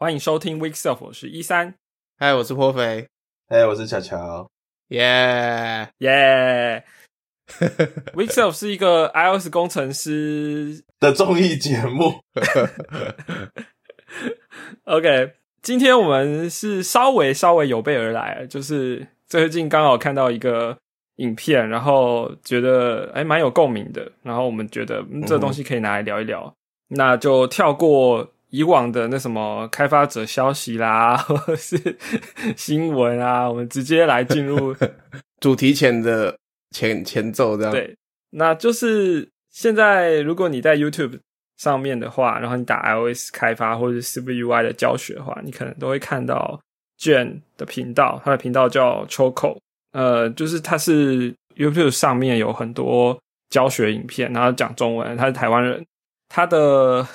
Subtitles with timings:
[0.00, 1.74] 欢迎收听 Week Self，我是一三，
[2.18, 3.06] 嗨，我是颇肥，
[3.50, 4.48] 嗨，我是巧巧，
[4.88, 6.82] 耶耶。
[8.16, 10.82] Week Self 是一个 iOS 工程师。
[11.00, 12.14] 的综艺节目。
[14.84, 20.78] OK，今天我们是稍微稍微有备而来，就是最近刚好看到一个
[21.16, 26.54] 影片，然后觉得哎蛮有共鸣的，然后我们觉得、嗯、这东西可以拿来聊一聊，
[26.88, 31.98] 那就跳过以往的那什么开发者消息啦， 或者是
[32.56, 34.74] 新闻啊，我们直接来进入
[35.40, 36.36] 主题前的
[36.70, 37.96] 前前奏，这样对，
[38.30, 41.18] 那就是现在如果你在 YouTube。
[41.60, 46.58] 上面的话，然后你打 iOS 开发或者是 SwiftUI 的教学的话，你可能都会看到
[46.98, 49.58] Jane 的频道，他的频道叫 Choco，
[49.92, 53.20] 呃，就是他是 YouTube 上面有很多
[53.50, 55.84] 教学影片，然后讲中文，他是台湾人，
[56.30, 57.06] 他的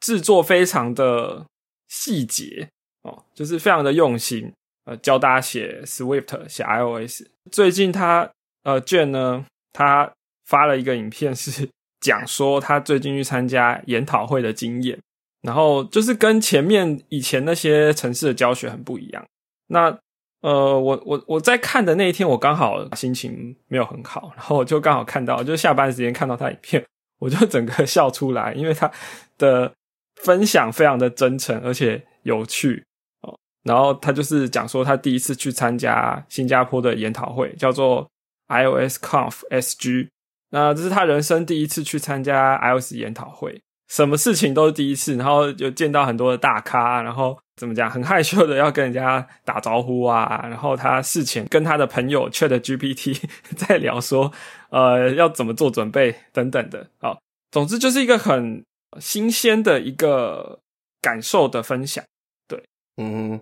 [0.00, 1.46] 制作非常的
[1.88, 2.68] 细节
[3.02, 4.52] 哦，就是非常的用心，
[4.84, 7.22] 呃，教大家写 Swift 写 iOS。
[7.50, 8.30] 最近他
[8.64, 10.12] 呃卷呢，他
[10.46, 11.68] 发了一个影片是。
[12.00, 14.96] 讲说他最近去参加研讨会的经验，
[15.42, 19.26] 然后就是跟前面以前那些城市的教学很不一样。
[19.66, 19.98] 那
[20.40, 26.86] 呃，我我我在看的那一天，我刚好心情没有很好，然后我就刚好看到，就下班时间看到他影片，
[27.18, 28.88] 我就整个笑出来，因为他
[29.36, 29.74] 的
[30.22, 32.84] 分享非常的真诚而且有趣
[33.22, 33.38] 哦。
[33.64, 38.08] 然后他就是讲说他第一次去参加新加坡的研讨会，叫做
[38.48, 40.08] iOS Conf SG。
[40.50, 50.40] 那这是他人生第一次去参加 iOS 研讨会，什么事情都是第一次，然后就见到很多的大咖，然后怎么讲，很害羞的要跟人家打招呼啊。
[50.44, 53.22] 然后他事前跟他的朋友 Chat GPT
[53.56, 54.32] 在聊说，
[54.70, 56.88] 呃，要怎么做准备等等的。
[56.98, 58.64] 好，总之就是一个很
[59.00, 60.60] 新鲜的一个
[61.00, 62.04] 感受的分享。
[62.46, 62.62] 对，
[62.96, 63.40] 嗯，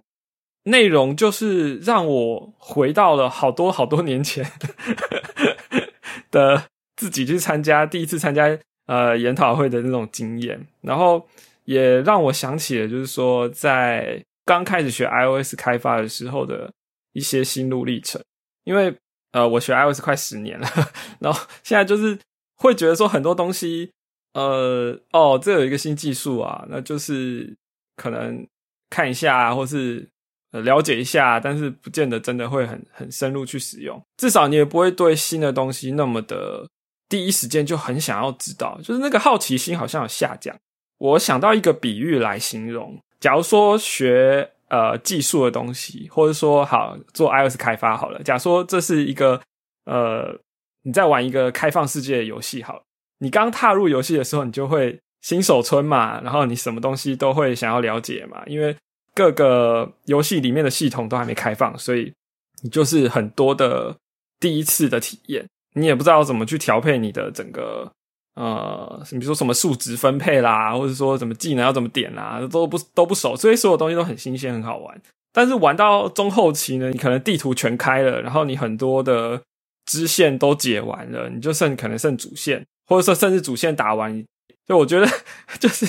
[0.64, 4.50] 内容就是让我回到了好多好多年前
[6.30, 6.64] 的。
[6.96, 11.28] 自己去参加第一次参加呃研讨会的那种经验，然后
[11.64, 16.72] 也让我想起了，就是说在刚开始学 iOS 开发的时候的
[17.12, 18.18] 一些心路历程。
[18.64, 18.96] 因为
[19.32, 20.66] 呃我学 iOS 快十年了，
[21.20, 22.18] 然后现在就是
[22.56, 23.92] 会觉得说很多东西，
[24.36, 27.56] 呃哦这有一个新技术啊，那就是
[27.96, 28.46] 可能
[28.90, 30.06] 看一下或是
[30.52, 36.68] 呃了解一下，但是不见得真的会很很深入去使用，至少你也不会对新的东西那么的。
[37.08, 40.54] 第一时间就很想要知道，就是那个好奇心好像有下降。
[40.98, 48.20] 我想到一个比喻来形容，假如说学呃技术的东西，或者说好做 iOS 开发好了。
[48.24, 49.40] 假如说这是一个
[49.84, 50.36] 呃
[50.82, 52.82] 你在玩一个开放世界的游戏，好了，
[53.18, 58.76] 你刚踏入游戏的时候，你就会新手村嘛，然后你什么东西都会想要了解嘛，因为
[59.14, 62.12] 各个游戏里面的系统都还没开放，所以
[62.62, 63.96] 你就是很多的
[64.38, 65.46] 第一次的体验。
[65.74, 67.90] 你也不知道怎么去调配你的整个
[68.34, 75.00] 呃，你比如说什么数值分配啦，或者说什么技能要怎么点啦，都不都不熟，所以所有东西都很新鲜，很好玩。
[75.32, 79.40] 但是玩到中后期呢，你可能地图全开了，然后你很多的
[79.84, 84.24] 支线都解完了，你就剩可能剩主线，或者说甚至主线打完，
[84.66, 85.06] 就我觉得
[85.60, 85.86] 就是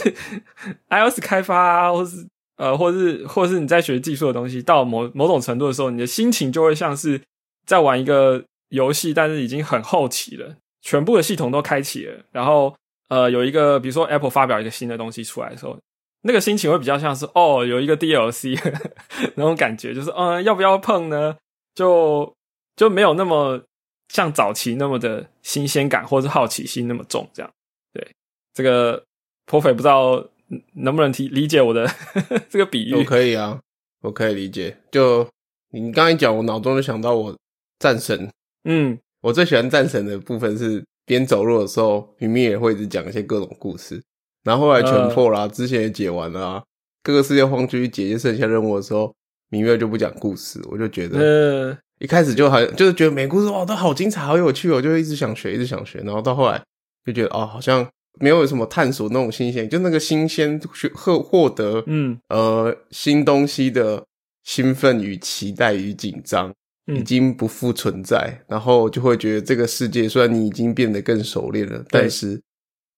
[0.90, 2.28] iOS 开发啊，或是
[2.58, 7.22] 呃，或是或是你在学技术的东西，到某某种程度的时候，你的心情就会像是
[7.66, 8.44] 在玩一个。
[8.72, 12.19] 游戏，但是已经很后期了，全部的系统都开启了。
[12.34, 12.75] 然后，
[13.07, 15.80] 呃，有一个，比如说 Apple 发表一个新的东西出来的时候，
[16.24, 18.59] 那个心情会比较像是哦，有一个 DLC
[19.36, 21.38] 那种感觉，就是嗯，要不要碰呢？
[21.75, 22.36] 就
[22.75, 23.62] 就没有那么
[24.09, 27.29] 像早期那么的新鲜感，或是好奇心那么重。
[27.34, 27.51] 这样，
[27.94, 28.07] 对
[28.53, 29.03] 这个
[29.45, 30.25] 颇匪不知道
[30.73, 31.90] 能不能理理解我的
[32.50, 32.95] 这个比喻？
[32.95, 33.59] 我可以啊，
[34.01, 34.78] 我可以理解。
[34.91, 35.28] 就
[35.72, 37.35] 你刚才讲，我脑中就想到我
[37.79, 38.29] 战神。
[38.63, 44.01] 嗯，我最喜欢战神的部分是边走路的时候，明明也会一直讲一些各种故事，
[44.44, 46.63] 然后后来全破啦，之前也解完了啊，
[47.03, 49.13] 各个世界荒区解决剩下任务的时候，
[49.50, 56.61] 明月就不讲故事，我就觉得，一开始就好像就是觉得每故事哇都好精彩、好有趣，我就一直想学，一直想学，然后到后来
[57.05, 57.88] 就觉得哦，好像
[58.19, 60.59] 没有什么探索那种新鲜，就那个新鲜
[60.94, 64.03] 获获得，嗯呃新东西的
[64.44, 66.53] 兴奋与期待与紧张。
[66.95, 72.41] 已经不复存在，然后就会觉得这个世界虽然你已经变得更熟练了，但是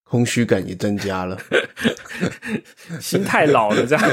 [0.03, 1.35] 空虚感也增加了，
[3.01, 4.09] 心太老了，这样。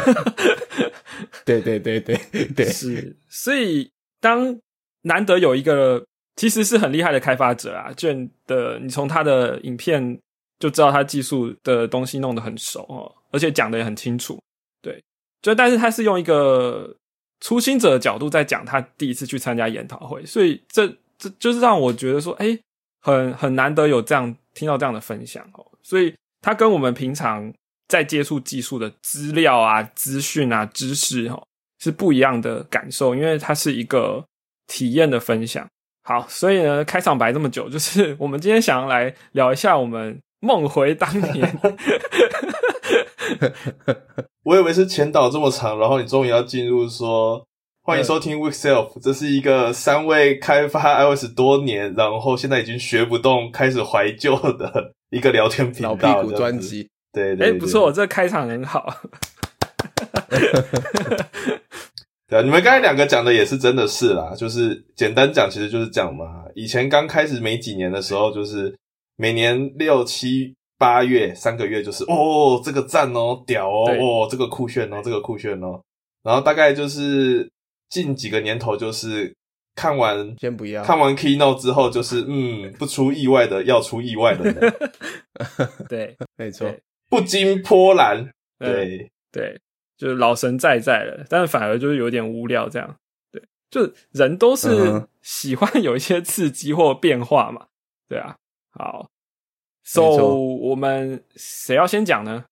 [1.45, 2.19] 对对对对
[2.57, 3.15] 对，是。
[3.29, 4.59] 所以当
[5.07, 6.05] 难得有一个
[6.35, 10.19] 其实是很厉害的开发者啊，卷的，你从他的影片
[10.59, 14.39] 就知道他技术的东西弄得很熟哦，而且讲的也很清楚。
[14.83, 15.03] 对，
[15.41, 16.95] 就但是他是用一个
[17.41, 20.87] 初心者的角度在讲他第一次去参加研讨会，所以这
[21.19, 22.59] 这就是让我觉得说，哎，
[23.01, 25.65] 很很难得有这样听到这样的分享哦。
[25.83, 27.53] 所以他跟我们平常
[27.89, 31.43] 在接触技术的资料啊、资讯啊、知识哈
[31.79, 34.25] 是不一样的感受，因为它是一个
[34.67, 35.67] 体验的分享。
[36.03, 41.59] 好，所以呢，开场白这么久，就是 我们今天想要来聊一下我们梦回当年。
[44.45, 47.45] 我以为是前导这么长，然后你终于要进入说，
[47.83, 55.97] 欢迎收听 Week Self，这是一个三位开发 iOS 多年，然后现在已经学不动，开始怀旧的一个聊天频道。
[56.01, 58.95] 老屁股专辑，对对，哎，不错，这开场很好。
[62.29, 66.45] 对啊，你们刚才两个讲的也是真的是啦，就是简单讲，其实就是讲嘛。
[66.57, 68.77] 以前刚开始没几年的时候，就是
[69.17, 75.81] 每年六七八月三个月，就是哦，这个赞哦，屌哦，哦，这个酷炫哦，这个酷炫哦。
[76.25, 77.49] 然后大概就是
[77.89, 79.33] 近几个年头，就是
[79.77, 84.53] 看完先不要看完 Keynote 之后，就是嗯，不出意外的要出意外的。
[85.89, 86.75] 对，没错，
[87.09, 88.29] 不经波澜。
[88.59, 89.57] 对对。
[89.97, 92.97] 就是老神在在了，但是反而就是有点无聊这样。
[93.33, 97.67] 对，就人都是喜欢有一些刺激或变化嘛。
[98.09, 98.37] 对啊，
[98.71, 99.09] 好
[99.85, 102.45] ，So 我们谁要先讲呢？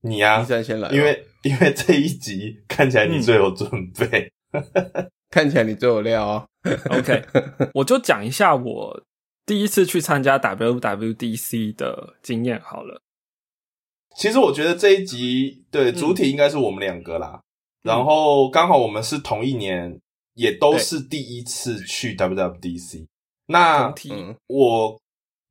[0.00, 4.30] 你呀，你先来，因为因为这一集看起来你最有准备，
[5.30, 6.46] 看起来你最有料啊。
[6.90, 7.24] OK，
[7.72, 9.02] 我就讲一下我
[9.46, 13.00] 第一次去参加 WWDC 的经验好了。
[14.16, 17.40] 其实我觉得这一集对主体应该是我们两个啦，
[17.82, 19.98] 然后刚好我们是同一年，
[20.34, 23.06] 也都是第一次去 WWDC。
[23.46, 23.92] 那
[24.46, 25.00] 我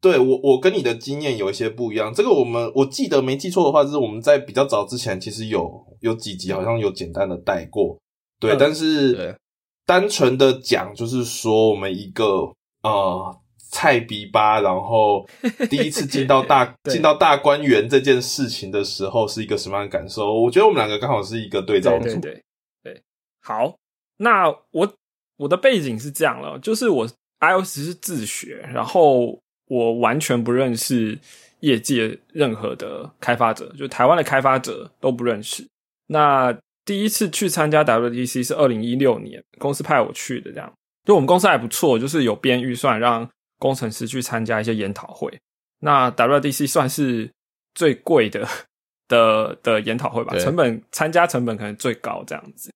[0.01, 2.13] 对我我跟你的经验有一些不一样。
[2.13, 7.97] 这个我们我记得没记错的话，就是我们在比较早之前其实有有几集好像有简单的带过，
[8.39, 8.55] 对。
[8.57, 9.37] 但是
[9.85, 12.51] 单纯的讲，就是说我们一个
[12.83, 13.39] 呃。
[13.73, 15.27] 菜逼吧，然后
[15.67, 20.31] 第一次进到大 进到大观园这件事情的时候，是一个什么样的感受？
[20.31, 22.19] 我觉得我们两个刚好是一个对照组。
[22.19, 22.39] 对
[22.83, 23.01] 对，
[23.41, 23.75] 好，
[24.17, 24.93] 那我
[25.37, 27.07] 我的背景是这样了，就是我
[27.39, 31.17] iOS 是自学，然后我完全不认识
[31.61, 35.67] 业界任何的开发者，就台湾的开发者都不认识。
[36.07, 36.55] 那
[36.85, 40.71] 第一次去参加 WDC 是二零一六年，公司派我去的，这样
[41.05, 43.27] 就我们公司还不错，就是有编预算让。
[43.63, 45.39] 工程师去参加一些研讨会，
[45.79, 47.31] 那 WDC 算是
[47.73, 48.45] 最贵的
[49.07, 50.37] 的的研讨会吧？
[50.37, 52.73] 成本参加成本可能最高这样子。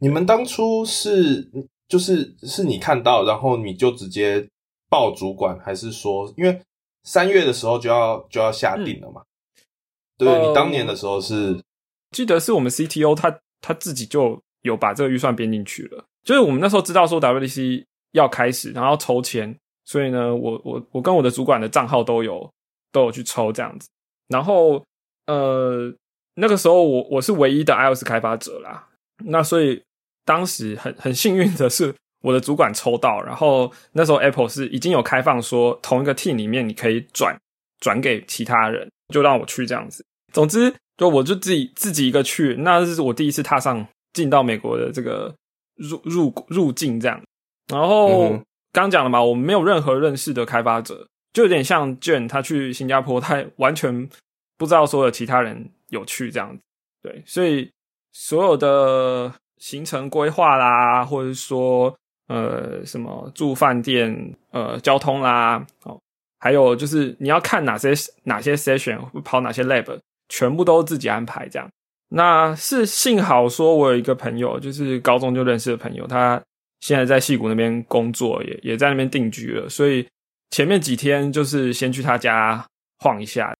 [0.00, 1.48] 你们当初是
[1.86, 4.44] 就是是你看到，然后你就直接
[4.90, 6.60] 报主管，还是说因为
[7.04, 9.22] 三月的时候就要就要下定了嘛？
[10.18, 11.62] 对你当年的时候是
[12.10, 19.56] 记得是我们 CTO 他他自己就有把这个预算编进去了，就是我们那时候知道说 WDC 要开始，然后筹钱。
[19.86, 22.50] 所以呢，我我我跟我的主管的账号都有
[22.90, 23.88] 都有去抽这样子，
[24.26, 24.82] 然后
[25.26, 25.94] 呃
[26.34, 28.88] 那个时候我我是唯一的 iOS 开发者啦，
[29.24, 29.80] 那所以
[30.24, 37.38] 当时很很幸运的是我的主管抽到，然后那时候 Apple 是已经有开放说同一个 team 里面你可以转
[37.78, 40.04] 转给其他人，就让我去这样子。
[40.32, 45.32] 总之就我就自己自己一个去，那是我第一次踏上进到美国的这个
[45.76, 47.22] 入入入境这样，
[47.68, 48.36] 然后。
[48.82, 54.06] 刚讲了嘛，我们没有任何认识的开发者，就有点像 Jane，他去新加坡，他完全
[54.58, 56.62] 不知道所有其他人有去这样子。
[57.02, 57.70] 对，所以
[58.12, 61.96] 所有的行程规划啦，或者说
[62.28, 65.98] 呃什么住饭店、呃交通啦，哦，
[66.38, 71.66] 还有就是你要看哪些哪些 session 跑哪些 lab，全部都自己安排这样。
[72.10, 76.38] 那是幸好说，我有一个朋友，就是高中就认识的朋友，他。
[76.80, 80.06] 现在在戏谷那边工作，也也在那边定居了，所以
[80.50, 82.64] 前面几天就是先去他家
[82.98, 83.56] 晃一下，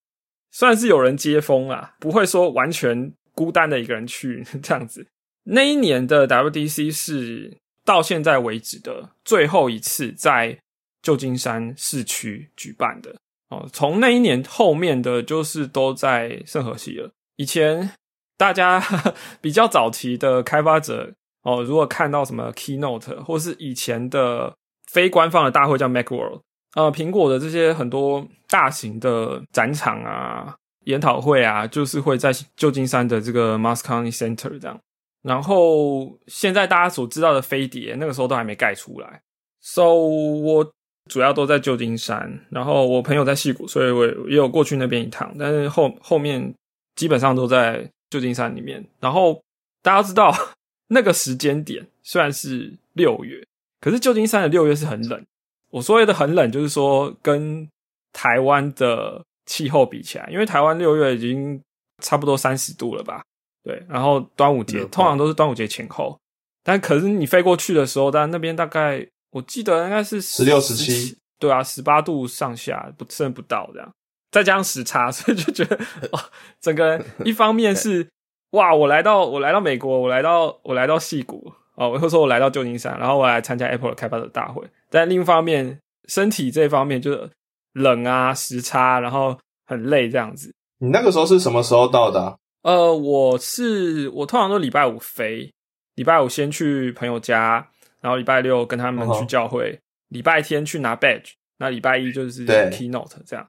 [0.51, 5.07] 算是有人接风啊，不会说完全孤单的一个人去这样子。
[5.43, 10.59] 那一年的 WDC 是到现在为止的最后一次在
[11.01, 13.15] 旧金山市区举办的
[13.49, 13.67] 哦。
[13.73, 17.11] 从那一年后面的就是都在圣何西了。
[17.35, 17.91] 以前
[18.37, 18.81] 大家
[19.41, 21.13] 比较早期的开发者。
[21.47, 24.53] 哦，如果看到什么 keynote 或是以前的
[24.91, 26.41] 非官方的大会叫 MacWorld，
[26.75, 34.77] 呃，苹果的这些很多大型的展场啊、研讨会啊，就是会在旧金山的这个 Moscone Center 这样。
[35.23, 39.21] 然后现在大家所知道的飞碟，那个时候都还没盖出来。
[39.61, 40.69] So 我
[41.09, 45.33] 主要都在旧金山，然后我朋友在戏谷，所以我也有过去那边一趟。
[45.39, 46.53] 但是后后面
[46.95, 48.85] 基本上都在旧金山里面。
[48.99, 49.41] 然后
[49.81, 50.33] 大家知道
[50.87, 53.45] 那个时间点虽然是六月，
[53.81, 55.25] 可是旧金山的六月是很冷。
[55.69, 57.67] 我所谓的很冷，就是说跟
[58.13, 61.61] 台湾的气候比起来，因为台湾六月已经
[62.01, 63.21] 差不多三十度了吧？
[63.63, 66.17] 对，然后端午节通常都是端午节前后，
[66.63, 73.93] 但可是你飞过去的时候，但那边大概我记得应该是十六、十七，对啊，十八度上下，不甚至不到这样，
[74.31, 75.75] 再加上时差， 所以就觉得
[76.13, 76.19] 哦，
[76.61, 78.07] 整个人 一方面是
[78.51, 87.29] 哇，我来到我来到美国，我来到我来到戏谷哦，我会说我来到旧金山，然后我来参加 Apple 的开发者大会，但另一方面，身体这方面就是
[87.73, 90.53] 冷啊，时差，然后很累这样子。
[90.79, 92.37] 你那个时候是什么时候到的？
[92.63, 95.51] 呃，我是我通常都礼拜五飞，
[95.95, 97.67] 礼拜五先去朋友家，
[98.01, 103.47] 然后礼拜六跟他们去教会，礼拜天去拿 badge，那礼拜一就是 keynote 这样，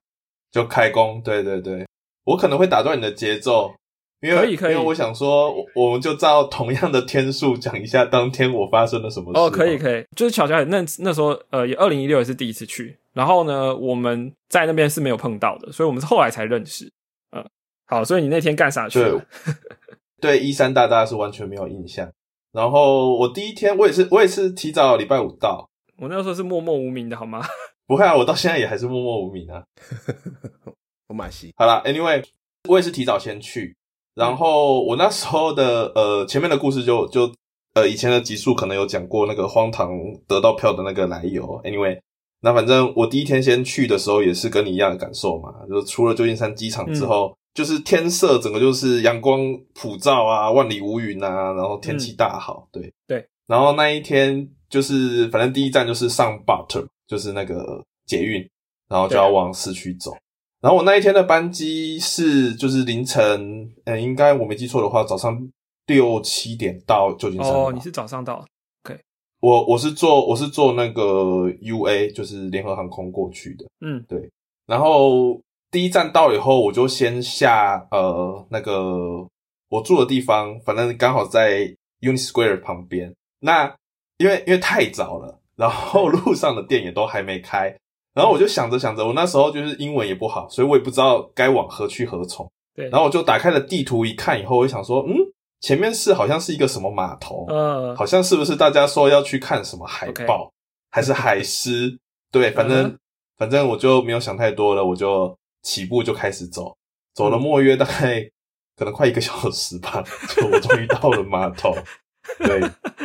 [0.51, 1.21] 就开工。
[1.23, 1.87] 对对对，
[2.25, 3.75] 我可能会打断你的节奏，
[4.21, 9.41] 因为可以可以，因为我想说，我们就照同样的天数讲一下当天我发生了什么事。
[9.41, 16.91] 哦，可以可以，就是巧巧那那时候呃，二零一六也是第一次去，然后呢，我们在那边是没有碰到的，所以我们是后来才认识。
[17.31, 17.45] 嗯
[17.87, 18.99] 好，所以你那天干啥去？
[19.01, 19.21] 对，
[20.21, 22.11] 对，一三大大是完全没有印象。
[22.53, 25.71] 然后我第一天，我也是，我也是提早礼拜五到。
[25.97, 27.41] 我那时候是默默无名的，好吗？
[27.87, 29.63] 不会啊，我到现在也还是默默无名啊。
[31.09, 31.53] 我买西。
[31.57, 32.23] 好了，Anyway，
[32.69, 33.75] 我也是提早先去。
[34.19, 37.33] 然后我那时候的呃前面的故事就就
[37.75, 39.91] 呃以前的集数可能有讲过那个荒唐
[40.27, 41.43] 得到票的那个来由。
[41.63, 42.01] Anyway，
[42.41, 47.37] 那反正我第一天先去的时候也是跟你一样的感受嘛，就出了旧金山机场之后。
[47.55, 49.41] 就是天色整个就是阳光
[49.75, 53.27] 普照啊，万里无云啊，然后天气大好，对对。
[53.49, 58.49] 然后那一天就是反正第一站就是上 Butter，就是那个捷运，
[58.89, 60.13] 然后就要往市区走。
[60.61, 65.39] 然后我那一天的班机是就是凌晨，嗯，应该我没记错的话，早上
[65.87, 67.53] 六七点到旧金山。
[67.53, 68.45] 哦，你是早上到
[68.85, 68.99] ？OK，
[69.41, 71.03] 我我是坐我是坐那个
[71.63, 73.67] UA，就是联合航空过去的。
[73.81, 74.31] 嗯，对。
[74.67, 75.41] 然后。
[75.71, 79.29] 第一站到以后，我就先下呃那个
[79.69, 81.61] 我住的地方，反正刚好在
[82.01, 83.15] Uni Square 旁边。
[83.41, 83.77] 那
[84.17, 87.77] 因为因为太早了，然后路上的店也都还没开，
[88.19, 92.51] 然后我就想着想着，我那时候就是英文也不好，所以我也不知道该往何去何从。
[92.75, 95.15] 对，然后我就打开了地图一看以后，我就想说，嗯，
[95.61, 100.53] 前面是好像是一个什么码头，嗯，好像是不是大家说要去看什么海豹
[100.91, 101.99] 还是海狮？
[102.33, 102.99] 对，反正
[103.37, 105.37] 反正我就没有想太多了，我就。
[105.61, 106.75] 起步就开始走，
[107.15, 108.23] 走了莫约大概
[108.77, 111.75] 可能快一个小时吧，就我终于到了码头。
[112.39, 112.61] 对，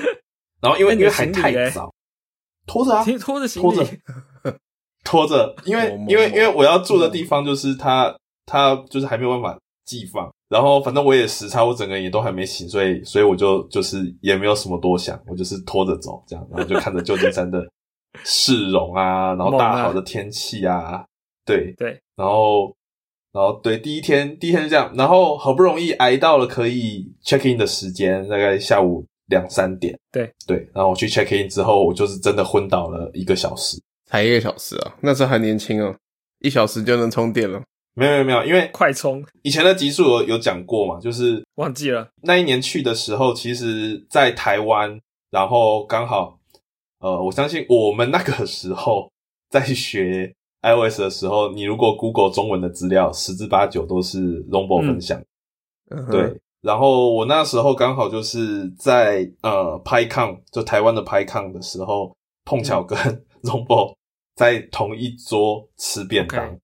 [0.62, 1.92] 然后因为因为还太早，
[2.68, 3.84] 拖着啊，拖着拖着
[5.04, 17.68] 拖着， 因为因为因为我要住的地方就是他他就是还没有办法寄放，然后反正我也时差，我整个人也都还没醒，所以所以我就就是也没有什么多想，我就是拖着走这样，然后就看着旧金山的
[18.24, 21.04] 市容啊，然后大好的天气啊。
[21.46, 22.74] 对对，然后
[23.34, 30.00] 然后对，第一天第一天就这样，然后好不容易挨到了可以 check in 的时间，大概下午两三点。
[30.10, 33.78] 对对，然后我去 check in 之后，我就是真的昏倒了一个小时，
[34.14, 35.96] 才一个小时啊，那时候还年轻哦，
[36.40, 37.60] 一小时就能充电了。
[37.96, 45.00] 没有没有没有，因为快充以前的集数有有讲过嘛，就是忘记了那一年去的时候，其实在台湾，
[45.32, 46.38] 然后刚好
[47.00, 49.12] 呃，我相信我们那个时候
[49.50, 50.34] 在学。
[50.66, 55.22] iOS 的时候，你如果 Google 中文的资料，十之八九都是 Rombo 分享。
[56.10, 62.16] 对，然后我那时候刚好就是在呃 PyCon 就台湾的 PyCon 的时候，
[62.46, 62.98] 碰巧跟
[63.44, 63.94] Rombo
[64.36, 66.60] 在同一桌吃便当，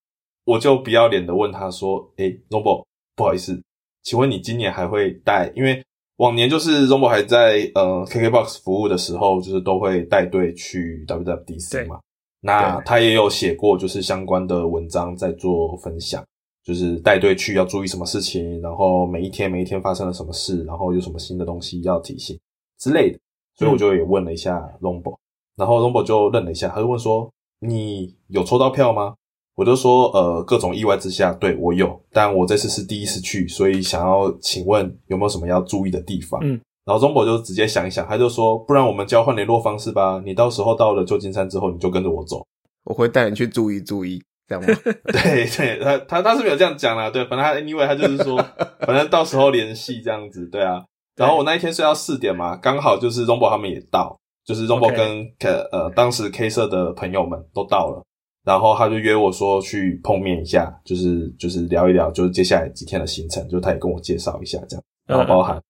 [0.45, 2.83] 我就不要脸的问他说：“哎，Rombo，
[3.15, 3.61] 不好意思，
[4.03, 5.51] 请问你今年还会带？
[5.55, 5.83] 因为
[6.17, 11.99] 往年就是 Rombo 还在呃 KKBox 服务的时候，就是都会带队去 WWDC 嘛。”
[12.41, 16.25] 那他也有写过，就是相关的文章在做分享，
[16.63, 22.39] 就是带队去要注意什么事情，然后每一天每一天发生了什么事，然后有什么新的东西要提醒
[22.77, 23.19] 之类的。
[23.57, 25.17] 所以我就也问了一下 Rombo，
[25.57, 27.29] 然后 Rombo 就愣了一下，他就问说
[27.60, 29.16] ：“你有抽到票吗？”
[29.56, 36.60] 我就说：“呃，各种意外之下，对我有，但我这次是第一次去，所以想要请问有没有什么要注意的地方。”嗯。
[36.86, 40.22] 然后中博就直接想一想，他就说：“不然我们交换联络方式吧。
[40.25, 42.44] 你到时候到了旧金山之后，你就跟着我走，
[42.86, 44.74] 我会带你去注意注意，这样吗？”
[45.12, 47.10] 对对，他他他是没有这样讲啦。
[47.10, 48.38] 对，反正他 anyway 他就是说，
[48.88, 50.84] 反正到时候联系这样子，对啊。
[51.18, 54.18] 然后我那一天睡到四点嘛，刚好就是中博他们也到，
[54.50, 58.03] 就是中博跟 K 呃当时 K 社的朋友们都到了。
[58.44, 65.62] 然后他就约我说去碰面一下，就是就是聊一聊，就是接下来几天的行程，就他也跟我介绍一下这样，然后包含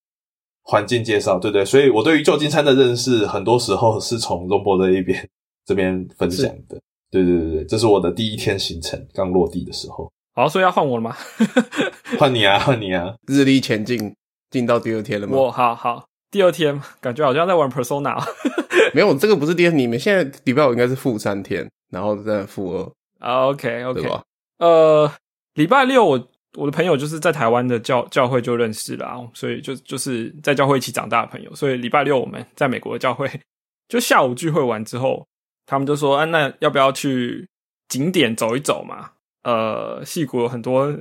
[0.63, 5.27] 环境介绍，对对，所以我对于旧金山的认识，很多时候是从荣博这一边
[5.65, 6.79] 这边分享的，
[7.11, 10.09] 对对对对，这是我的第一天行程，刚落地的时候。
[10.35, 11.17] 好，所以要换我了吗？
[12.17, 13.13] 换你啊，换你啊！
[13.27, 14.15] 日历前进，
[14.51, 15.35] 进到第二天了吗？
[15.35, 18.21] 我好好，第二天感觉好像在玩 Persona。
[18.93, 22.91] 没有，这个不是第二，你们现在礼拜五应该是负三天，然后再负二。
[23.19, 24.09] 啊，OK OK，
[24.57, 25.11] 呃，
[25.55, 33.29] 礼拜六我我的朋友就是在台湾的教教会就认识了，啊所以就就是在教会一起长大的朋友，所以礼拜六我们在美国的教会
[33.89, 35.27] 就下午聚会完之后，
[35.65, 37.47] 他们就说啊，那要不要去
[37.89, 39.11] 景点走一走嘛？
[39.43, 40.95] 呃，戏谷有很多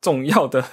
[0.00, 0.64] 重要的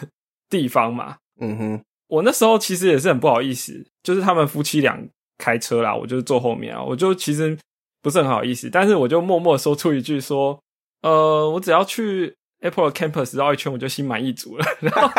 [0.50, 1.18] 地方嘛。
[1.40, 4.98] 嗯哼，我那时候其实也是很不好意思，就是他们夫妻俩
[5.38, 7.58] 开车啦，我就坐后面啊，我就其实
[8.02, 10.58] 不是很好意思，但是我就默默说出一句说，
[11.02, 14.66] 呃，我只要去 Apple Campus 绕一圈，我就心满意足了。
[14.80, 15.12] 然后，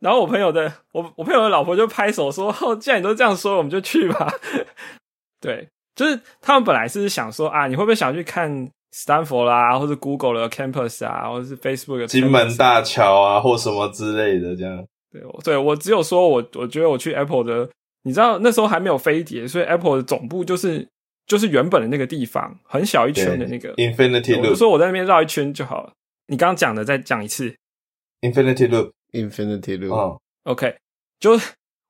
[0.00, 4.32] 然后我朋友的我我朋友的老婆就拍手说，哦，既然你都这样说了，我们就去吧。
[5.40, 8.70] 对，就是他们本来是想说啊，你会不会想去看？
[8.94, 14.86] 斯坦福啦，或者 Google 的 Campus 啊，或者是 Facebook 的金门大桥啊，或什么之类的，这样。
[15.10, 17.70] 对，对我只有说我我觉得我去 Apple 的，
[18.02, 20.86] 你知道那时候还没有飞碟，所以 Apple 的总部就是
[21.26, 24.40] 就是原本的那个地方，很小一圈的那个 Infinity Loop。
[24.40, 25.92] 我就说我在那边绕一圈就好了。
[26.26, 27.54] 你刚刚讲的再讲一次
[28.20, 29.94] Infinity Loop，Infinity Loop。
[29.94, 30.76] 哦，OK，
[31.18, 31.40] 就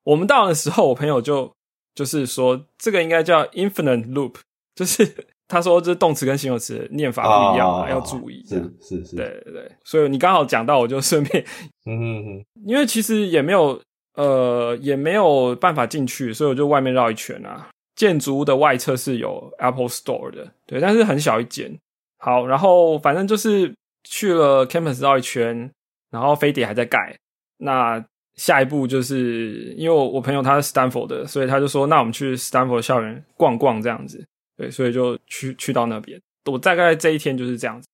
[0.03, 1.53] 我们到的时候，我朋友就
[1.93, 4.35] 就是说这个应该叫 Infinite Loop，
[4.73, 5.27] 就是。
[5.53, 9.71] 他说：“这动词跟形容词念法不一样啊，要注意。”是是是，对对对。
[9.83, 11.43] 所以你刚好讲到，我就顺便，
[11.85, 13.79] 嗯哼哼，因为其实也没有
[14.15, 17.69] 呃，也没有办法进去，所以我就外面绕一圈啊。
[17.95, 21.71] 建筑物的外侧是有 Apple Store 的，对，但是很小一间。
[22.17, 23.71] 好，然后反正就是
[24.03, 25.69] 去了 Campus 绕一圈，
[26.09, 27.15] 然后飞碟还在盖。
[27.57, 28.03] 那
[28.35, 34.25] 下一步就是因为我我朋友他是 Stanford 的，所以他就说：“那我们去 Stanford 校园逛逛，这样子。”
[34.57, 36.21] 对，所以就去去到那边。
[36.45, 37.87] 我大概这一天就是这样子。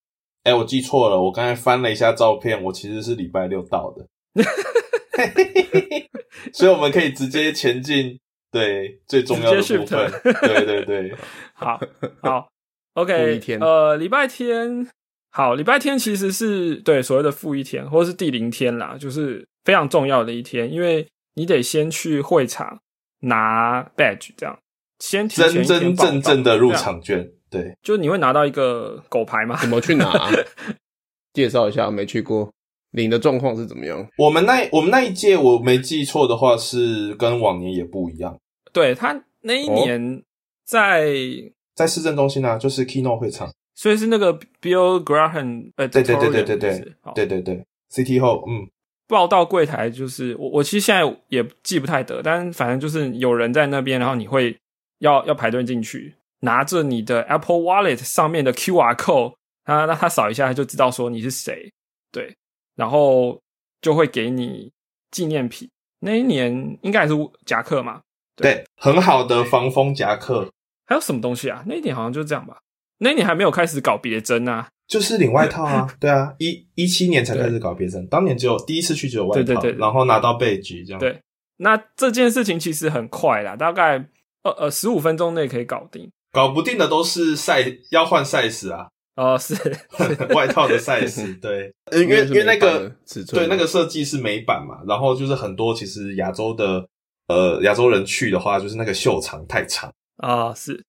[0.44, 4.08] 哎，我记错了，我刚才翻了一下照片，我其实是礼拜六到的。
[6.54, 8.18] 所以我们可以直接前进，
[8.52, 10.12] 对最重要的部分。
[10.42, 11.16] 对对 对，
[11.54, 11.80] 好
[12.22, 12.50] 好，
[12.96, 13.40] OK。
[13.60, 14.90] 呃，礼拜天
[15.32, 22.82] 好，礼拜天其实是对所谓的负一天，或者是第零天啦，就是非常重要的一天，因为你得先去会场
[23.20, 24.58] 拿 badge，这样。
[25.00, 29.58] 先真真正正的入场券，对，就你会拿到一个狗牌吗？
[29.60, 30.30] 怎么去拿？
[31.34, 32.52] 介绍一下，没去过，
[32.92, 34.06] 领的状况是怎么样？
[34.18, 38.38] 我们那我们那一届，我没记错的话，是跟往年也不一样。
[38.74, 40.22] 对他那一年
[40.66, 41.14] 在
[41.76, 48.68] 在市政中心啊，就是 Keynote 会场，所以是那个 Bill Graham，呃，对对对对对对，对对对，City Hall，嗯，
[49.08, 54.58] 报到柜台就是我，我其实现在也记不太得，但反正就是有人在那边，然后你会。
[55.00, 59.34] 要要排队进去，拿着你的 Apple Wallet 上面的 QR code，
[59.66, 61.72] 他那他扫一下，他就知道说你是谁，
[62.12, 62.36] 对，
[62.76, 63.42] 然后
[63.82, 64.72] 就会给你
[65.12, 65.70] 纪念品。
[66.02, 67.14] 那一年应该还是
[67.46, 68.02] 夹克嘛？
[68.36, 70.50] 对，很好的防风夹克。
[70.86, 71.64] 还有什么东西啊？
[71.68, 72.58] 那一年好像就这样吧。
[73.00, 75.88] 那一年还没有开始搞别针啊，就是领外套啊。
[76.00, 81.00] 对啊，一一七年才开始搞别针，当年只有第一次去只有外套，然后拿到背局这样。
[81.00, 81.22] 对，
[81.58, 84.10] 那这件事情其实很快啦，大概。
[84.52, 88.88] 呃呃，十五分钟内可以搞定，搞不定的都是赛要换赛事啊。
[89.16, 89.54] 哦，是
[90.34, 92.90] 外套的赛事，对， 因为因为那个
[93.34, 96.88] 对那个设计是美版嘛，然后就是很多其实亚洲的
[97.28, 100.82] 呃亚洲人去的话，就是那个袖长太长啊，是，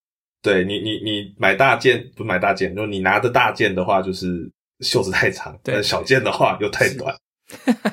[0.42, 7.12] 对你你你买大件不买大件，就你拿着大件的话，就是袖子太长，对，小件的话又太短，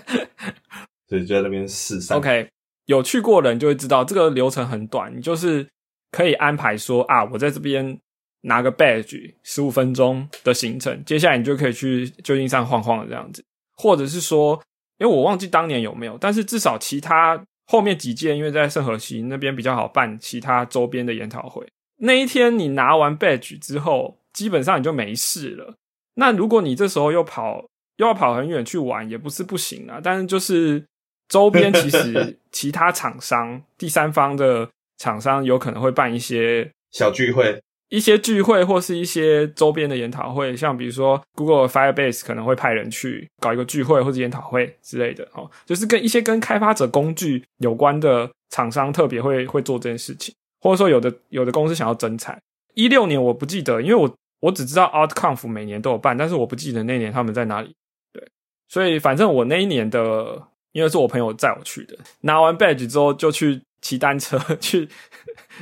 [1.10, 2.14] 所以就在那边试赛。
[2.16, 2.48] OK。
[2.88, 5.68] 有去过的人就会知道，这个流程很短，你就是
[6.12, 8.00] 可以安排说啊，我在这边
[8.42, 13.44] 拿个 badge，十五分钟的行程，接下来你就可以去旧金山晃晃这样子，
[13.76, 14.60] 或者是说，
[15.00, 25.76] 因为我忘记当年有没有，但是至少其他后面几届，因为在圣河西那边比较好办其他周边的研讨会，那一天你拿完 badge 之后，基本上你就没事了。
[26.16, 27.66] 那如果你这时候又跑
[27.98, 30.86] 又要跑很远去玩，也不是不行啊，但是就是。
[31.30, 52.38] 周边其实其他厂商、第三方的厂商有可能会办一些小聚会、一些聚会或是一些周边的研讨会，像比如说 Google Firebase 可能会派人去搞一个聚会或者研讨会之类的哦，就是跟一些跟开发者工具有关的厂商特别会会做这件事情，或者说有的有的公司想要增产。
[52.74, 57.74] 一六年我不记得，因为我我只知道 OutConf 每年都有办，但是我不记得那年他们在哪里。
[58.14, 58.24] 对，
[58.70, 64.88] 所以反正我那一年的，因为是我朋友载我去的，拿完 badge 之后就去骑单车 去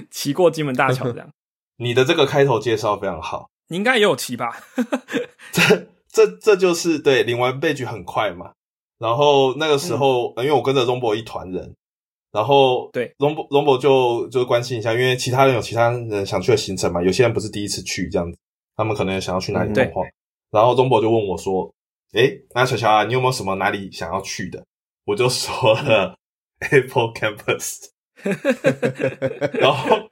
[0.10, 1.30] 骑过金门大桥，这样。
[1.78, 4.58] 你的这个开头介绍非常好，你应该也有骑吧？
[5.52, 8.52] 这这这就是对领完 badge 很快嘛。
[8.98, 11.76] 然后那个时候，因为我跟着 Rombo 一团人，
[12.32, 18.38] 然后对 Rombo Rombo 就就关心一下，因为其他人有其他人想去的行程嘛，有些人不是第一次去这样子，
[18.78, 20.02] 他们可能想要去哪里的话，
[20.52, 21.70] 然后 Rombo 就问我说
[22.16, 24.66] ：“诶，那小乔啊，你有没有什么哪里想要去的？”
[25.06, 26.16] 我就说了
[26.60, 27.86] Apple Campus，
[29.60, 30.10] 然后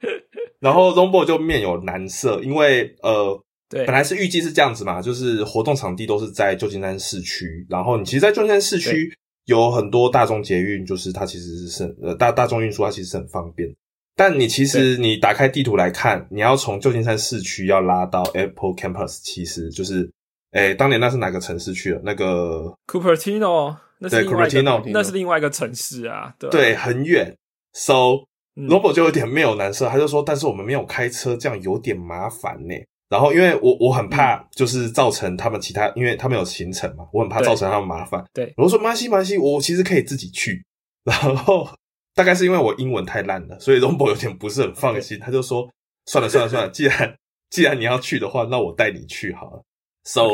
[0.60, 3.40] 然后 Rombo 就面有难色，因为呃。
[3.66, 9.10] 对，本来是预计是这样子嘛，就是活动场地都是在旧金山市区，然后你其实，在旧金山市区
[9.46, 13.74] 有很多大众捷运，就是它其实是呃大大众运输，它其实是很方便。
[14.14, 20.08] 但你其实你打开地图来看，你要从旧金山市区要拉到 Apple Campus，其实就是，
[20.52, 22.00] 诶，当年那是哪个城市去了？
[22.04, 27.36] 那个 Cupertino，那是 Cupertino，那是另外一个城市啊，对，对，很远。
[27.72, 32.74] So Robo 就有点没有难色，他就说，但是我们没有开车，这样有点麻烦呢。
[33.08, 38.24] 然后，因为我我很怕，就是造成他们其他，因为他们有行程嘛，我很怕造成他们麻烦。
[38.32, 40.64] 对，我说马西马西，我其实可以自己去。
[41.04, 41.68] 然后
[42.14, 45.68] 大概是因为我英文太烂了，所以荣博有点不是很放心，他就说
[46.06, 47.16] 算了算了算了，既然
[47.50, 49.62] 既然你要去的话，那我带你去好了。
[50.04, 50.30] So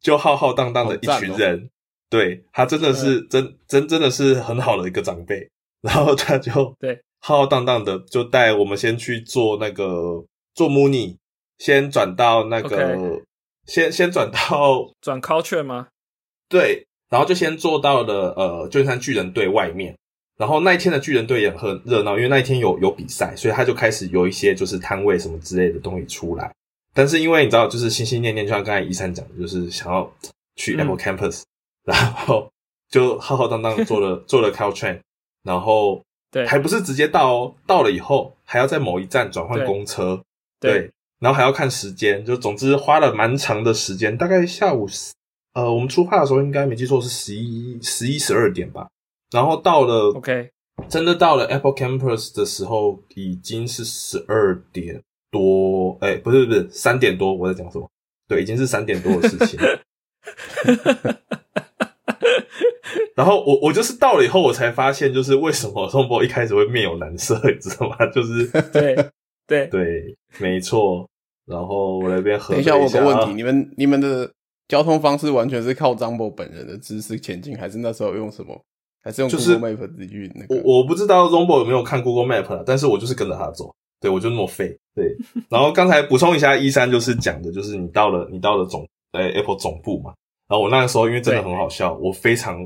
[0.00, 1.70] 就浩浩荡荡的一群人，
[2.10, 5.48] 对他真的是真真真的是很好的一个长辈。
[5.82, 11.16] 然后他就 对浩浩荡荡的就带我们先去做那个做 Mooney。
[11.56, 13.22] 先转到那个，
[13.64, 15.86] 先先转到 转 culture 吗？
[16.48, 19.96] 对，然后就先做到了呃，旧金山巨人队外面。
[20.36, 26.52] 然后那一天的巨人队也很热闹，因为那一天有有比赛，所以他就开始有一些就是摊位什么之类的东西出来。
[26.92, 30.12] 但是因为你知道，就是心心念念，就像刚才一三讲的，就是想要
[30.56, 31.42] 去 Apple Campus，
[31.84, 32.50] 然后
[32.88, 35.00] 就浩浩荡荡做了 做了 Caltrain，
[35.42, 40.22] 然后对，还不是直接到哦，到了以后还要在某一站转换公车，
[40.60, 40.90] 对。
[41.20, 44.86] 然后还要看时间，就总之花了蛮长的时间，大概下午，
[45.54, 48.86] 呃，我们出发的时候应该没记错是十一、十一、十二点吧。
[49.30, 50.50] 然后到了，OK，
[50.86, 57.88] 真的到了 Apple Campus 的时候已经是十二点多，哎，不是不是三点多，我在讲什么？
[58.28, 59.58] 对，已经是三点多的事情。
[63.16, 67.96] 然后我我就是到了以后，我才发现，就是为什么宋波一开始会面有难色，你知道吗？
[68.14, 68.94] 就是对
[69.46, 71.08] 对对，没错。
[71.46, 74.30] 然后我那边 等一下，我有个问题，你们你们的
[74.68, 78.58] 交通方式完全是靠张博本人的知识前进，还是那时候用什么？
[79.02, 80.62] 还是用 Google Map 自己去那个？
[80.62, 84.74] 我我不知道 Zombo 有没有看 Google Map 但是我就是跟着他走，对我就那么废。
[84.94, 85.14] 对，
[85.50, 90.14] 然后刚才补充一下，一三就是讲的，就是你到了你到了总呃 Apple 总部嘛，
[90.48, 92.58] 然后我那个时候因为真的很好笑，我非常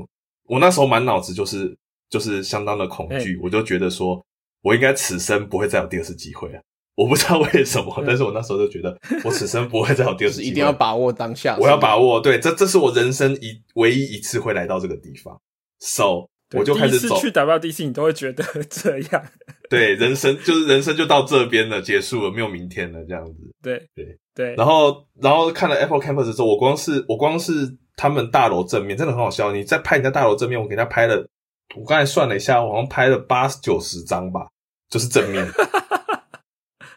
[0.47, 1.75] 我那时候满脑子就是
[2.09, 4.23] 就是相当的恐惧，我就觉得说
[4.61, 6.59] 我应该此生不会再有第二次机会了。
[6.95, 11.57] 我不知道为什么，但是我那时候就觉得，我此生不会再有第二次机会，一定要把握当下。
[11.57, 15.39] 我要把握，对，这这是我人生一唯一一次会来到这个地方
[15.79, 17.17] ，so 我就开始走。
[17.17, 19.25] 去 WDC，你都会觉得 这样。
[19.69, 23.33] 对，人生 就是人生就到这边了，结束了，没有明天了，这样子。
[23.61, 24.55] 对对对。
[24.55, 29.51] 然后然后看了 Apple Campus 之后，我光是我光是他们大楼正面，真的很好笑。
[29.51, 31.27] 你在拍人家大楼正面，我给他拍了，
[31.75, 34.47] 我刚才算了一下，我好像拍了八九十张吧，
[34.89, 35.47] 就是正面。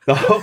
[0.05, 0.43] 然后，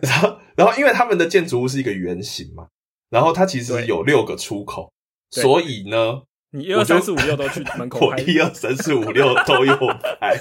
[0.00, 2.68] 然后，然后，因为他们的建筑物是一个圆形嘛，
[3.10, 4.92] 然后它其实有六个出口，
[5.32, 9.76] 所以呢，你一二三四五六都去门口拍，一二三四五六都有
[10.20, 10.40] 拍，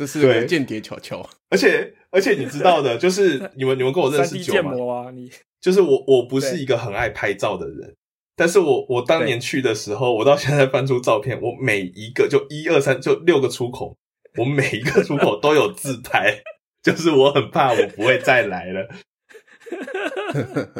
[0.00, 5.30] 这是间谍球球，而且而且你知道的， 就是你们你们跟我认识久嘛，啊，你。
[5.60, 7.94] 就是我我不是一个很爱拍照的人，
[8.34, 13.94] 但是我我当年去的时候，我到现在翻出照片，我每一个就一二三就六个出口。
[14.38, 16.34] 我每一个出口 都有自拍，
[16.82, 18.88] 就是我很怕我不会再来了。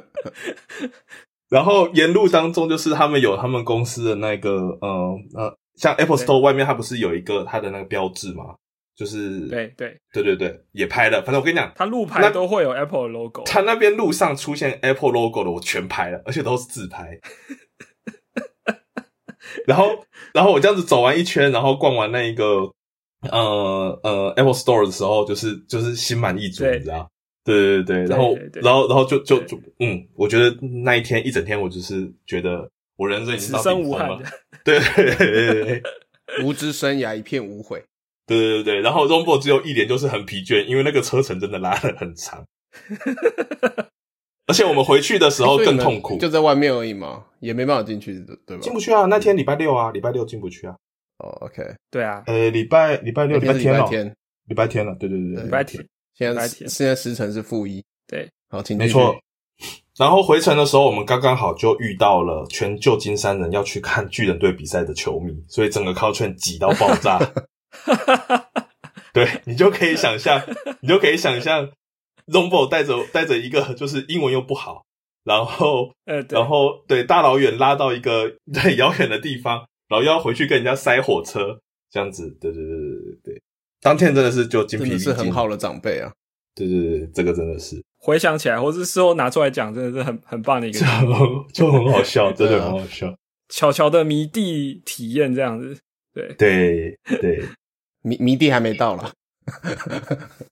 [1.51, 8.55] 然后沿路当中，就是他们有他们公司的那个，呃呃，像 Apple Store 外面，它不是有一个它的那个标志吗？
[9.01, 11.23] 就是对对对对对，也拍了。
[11.23, 13.43] 反正我跟你讲，他路牌都会有 Apple logo。
[13.47, 17.19] 他那边路上出现 Apple logo 的，我全拍了，而且都是自拍。
[19.67, 22.71] 然后，然后我这样子走完一圈，然后逛完那一个。
[23.23, 27.07] 呃呃，Apple Store 的时候，就是就是心满意足，你知道？
[27.45, 34.23] 对对对，然后然后然后就就就嗯，我觉得那一天一整天，我就是觉得我人生已经到顶峰了。
[34.65, 35.83] 对对对对，
[36.43, 37.85] 无知生涯一片无悔。
[38.31, 42.45] 对对对对，然后 Rombo 只有一点就是很疲倦，因为那个车程真的拉的很长。
[44.47, 48.15] 而且我们回去的时候更痛苦，就在外面而已嘛，也没办法进去，
[48.47, 48.63] 对吧？
[48.63, 49.07] 进不去啊！
[49.07, 50.77] 那天礼拜六啊，礼拜六进不去啊。
[51.19, 54.17] 哦，OK，对啊，呃，礼拜礼拜六礼拜天了，天
[54.47, 59.17] 礼拜天了，对对对对，礼拜天，现在现在时辰是负一，对，好，请没错。
[59.99, 67.19] 然后回程的时候，我们刚刚好就遇到了全旧金山人要去看巨人队比赛的球迷，所以整个靠圈挤到爆炸。
[69.13, 70.41] 对你就可以想象，
[70.81, 71.69] 你就可以想象
[72.27, 74.85] z o m b o 带着带着一个就是英文又不好，
[75.25, 81.59] 然后呃，然后对大老远拉到一个很遥远的地方，然后又要回去跟人家塞火车，
[81.91, 83.43] 这样子，对对对对对对，
[83.81, 86.13] 当天真的是就精疲力尽，是很好的长辈啊，
[86.55, 87.83] 对对对，这个真的是。
[87.99, 90.79] 回想起来，或是事后拿出来讲，真的是很很棒的一个，
[91.53, 93.13] 就很好笑，真的很好笑，
[93.51, 95.77] 巧巧的迷弟体验这样子，
[96.15, 96.33] 对。
[96.39, 97.45] 对对。
[98.03, 99.13] 迷迷弟还没到了，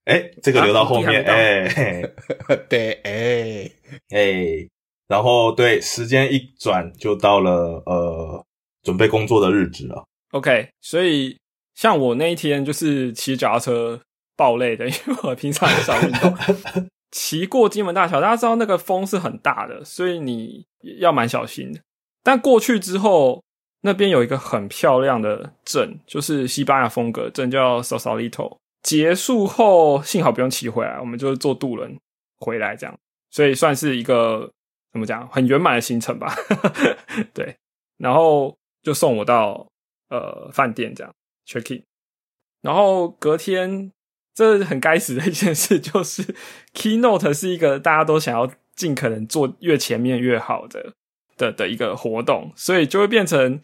[0.04, 2.02] 哎，这个留到后面，哎，
[2.68, 3.70] 对，哎
[4.10, 4.68] 哎，
[5.06, 8.44] 然后对，时间一转就到了呃，
[8.82, 10.04] 准备工作的日子了。
[10.32, 11.38] OK，所以
[11.74, 14.00] 像我那一天就是骑脚踏车
[14.36, 16.36] 爆累的，因为我平常很少运动，
[17.10, 20.66] 骑过金门大桥，大家知道那个风是很大的，所以你
[20.98, 21.80] 要蛮小心的。
[22.22, 23.42] 但过去之后。
[23.80, 28.58] 那边有一个很漂亮的镇，就是西班牙风格镇，叫 Sausalito。
[28.82, 31.98] 结束后，幸好不用骑回来，我们就是坐渡轮
[32.38, 32.98] 回来，这样，
[33.30, 34.50] 所以算是一个
[34.92, 36.32] 怎么讲，很圆满的行程吧。
[37.34, 37.56] 对，
[37.98, 39.66] 然后就送我到
[40.08, 41.12] 呃饭店这样
[41.46, 41.82] check in，
[42.62, 43.92] 然后隔天，
[44.34, 46.34] 这很该死的一件事就是
[46.72, 50.94] keynote 是一个大家都想要尽可能坐越前面越好的
[51.36, 53.60] 的的一个活动，所以就会变成。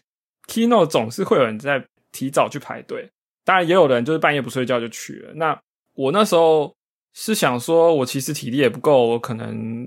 [0.47, 3.09] Keynote 总是会有人在提早去排队，
[3.43, 5.33] 当然也有人就是半夜不睡觉就去了。
[5.33, 5.59] 那
[5.93, 6.73] 我那时候
[7.13, 9.85] 是想说，我其实体力也不够，我可能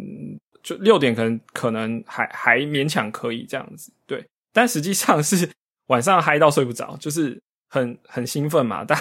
[0.62, 3.92] 就六点可能可能还还勉强可以这样子。
[4.07, 5.49] 对，但实际上是
[5.87, 8.85] 晚上嗨到睡不着，就是很很兴奋嘛。
[8.85, 8.99] 但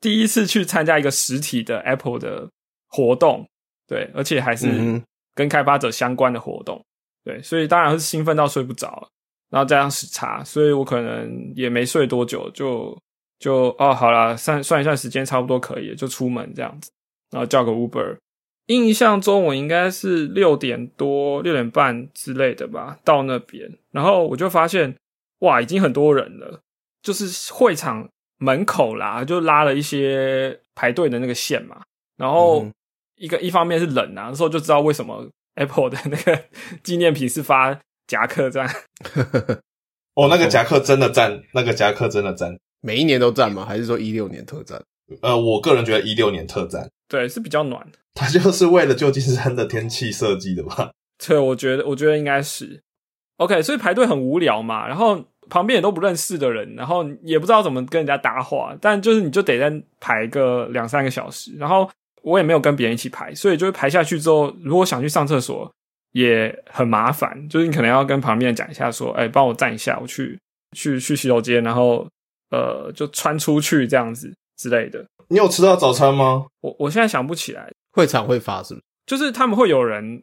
[0.00, 2.48] 第一次去参加一个实体的 Apple 的
[2.88, 3.48] 活动，
[3.86, 5.00] 对，而且还是
[5.34, 6.84] 跟开发者相关的活动，
[7.24, 9.08] 对，所以当然是兴奋到睡不着。
[9.52, 12.98] 然后加上时差，所以我可能也没睡多久，就
[13.38, 16.90] 就哦，好啦，算算一算时间，差不多可以，就出门这样子。
[17.30, 18.16] 然后叫个 Uber，
[18.68, 23.70] 印象中我应该是六点多、六点半之类的吧，到那边。
[23.90, 24.96] 然后我就发现，
[25.40, 26.60] 哇，已经很多人了，
[27.02, 31.82] 就是会场门口啦，就拉了一些排队的那个线嘛。
[32.16, 32.66] 然后
[33.16, 36.42] 一个一方面是冷啊，那时候就知道为什么 Apple 的那个
[36.82, 37.78] 纪念品是发。
[38.12, 38.68] 夹克赞，
[40.14, 43.64] 哦，那个夹克真的赞，那个夹克真的赞，每一年都赞吗？
[43.64, 44.78] 还是说一六年特赞？
[45.22, 47.90] 呃，我个人觉得一六年特赞，对，是比较暖。
[48.12, 50.90] 它就是为了旧金山的天气设计的吧？
[51.26, 52.82] 对，我觉得，我觉得应该是
[53.38, 53.62] OK。
[53.62, 61.88] 所以排队很无聊嘛，然后旁边也都不认识的人，然后也不知道怎么跟人家搭话，但就是你就得在排个两三个小时，然后
[62.20, 65.72] 我也没有跟别人一起排，所以就是排下去之后，如果想去上厕所。
[66.12, 70.38] 也很麻烦，就是你可能要跟旁边讲一下，说：“哎，帮我站一下，我去
[70.76, 72.06] 去去洗手间，然后
[72.50, 76.46] 呃，就穿出去这样子之类的。”你有吃到早餐吗？
[76.60, 78.84] 我我现在想不起来，会场会发是不是？
[79.06, 80.22] 就是他们会有人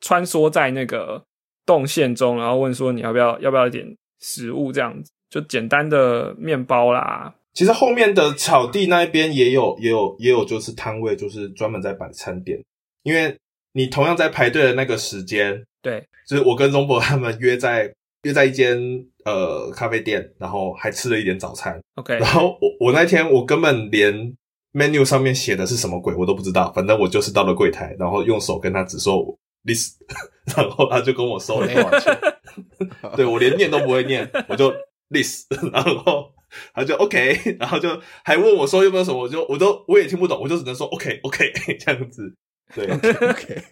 [0.00, 1.24] 穿梭在那个
[1.64, 3.86] 动线中，然后问说：“你要不要要不要一点
[4.20, 7.34] 食物？”这样子，就简单的面包啦。
[7.54, 12.62] 其实后面的草地那一边也有也有也有，就是摊位，就是专门在摆餐点，
[13.04, 13.34] 因为。
[13.72, 17.92] 你同样在排队的那个时间，对，就是我跟中博他们约在
[18.24, 18.78] 约在一间
[19.24, 21.80] 呃咖啡店，然后还吃了一点早餐。
[21.94, 24.36] OK，然后我我那天我根本连
[24.72, 29.24] menu 上面写的是什么鬼我都不知道，反正我就是到了柜台，然后用手跟他指说
[29.64, 29.96] this，
[30.56, 32.18] 然后他就跟我收了多少钱。
[33.16, 34.72] 对我连念都不会念，我就
[35.10, 36.32] this，然后
[36.74, 37.88] 他就 OK，然后就
[38.24, 42.34] 还问我说有没有什么，我就我都我也听不懂，我就只能说 OK OK 这样子。
[42.74, 43.62] 对，OK，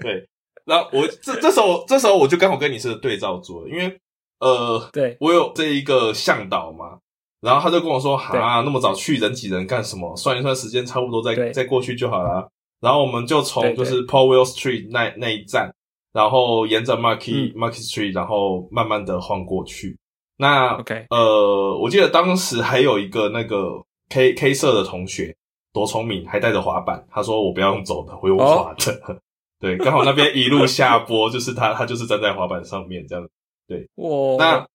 [0.00, 0.28] 对，
[0.64, 3.98] 然后 我这这时候这时候我就刚好跟你是对照组，因为
[4.40, 6.98] 呃，对我有这一个向导嘛，
[7.40, 10.16] 然后他就跟我说，啊，那么早去人挤人干什么？
[10.16, 12.48] 算一算时间差不多，再再过去就好了。
[12.80, 15.72] 然后我们就从就是 Powell Street 那那一站，
[16.12, 19.96] 然后沿着 Market Market Street，然后慢慢的晃过去。
[20.38, 25.36] 那 OK，呃，我记得当时还有一个那个 K K 社的同学。
[25.72, 27.04] 多聪明，还带着滑板。
[27.10, 29.20] 他说：“我不要用走的，我用滑的。
[29.58, 33.28] ”对，刚好那边一路下坡，就是他，他就是站在滑板上面这样。
[33.68, 34.36] 对，哇！
[34.36, 34.66] 那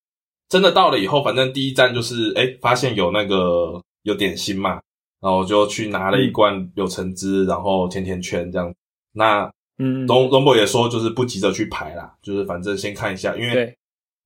[0.47, 4.79] 真的到了以后，反正第一站就是，哎，发现有那个有点心嘛，
[5.19, 8.73] 然后我就去拿了一罐柳橙汁，然后甜甜圈这样，
[9.11, 13.77] 那嗯，龙龙博也说，就是不急着去排啦，就是反正先看一下，因为对，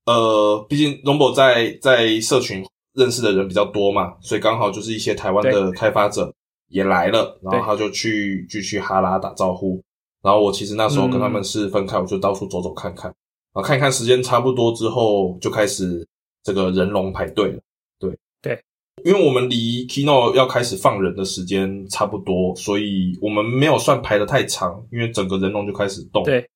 [0.05, 6.31] 呃，毕竟龙博在在社群认识的人比较多嘛，所以刚好就是一些台湾的开发者
[6.71, 9.81] 也来了，然后他就去继续哈拉打招呼。
[10.23, 13.05] 然后我其实那时候跟他们是分开，我就到处走走看看，
[13.53, 16.07] 然后看一看时间差不多之后，就开始
[16.43, 17.59] 这个人龙排队了。
[17.99, 18.63] 对对，
[19.03, 26.23] 因为我们离 Kino 要开始放人的时间差不多，所以我们没有算排的太长，因为整个人龙就开始动。
[26.23, 26.47] 对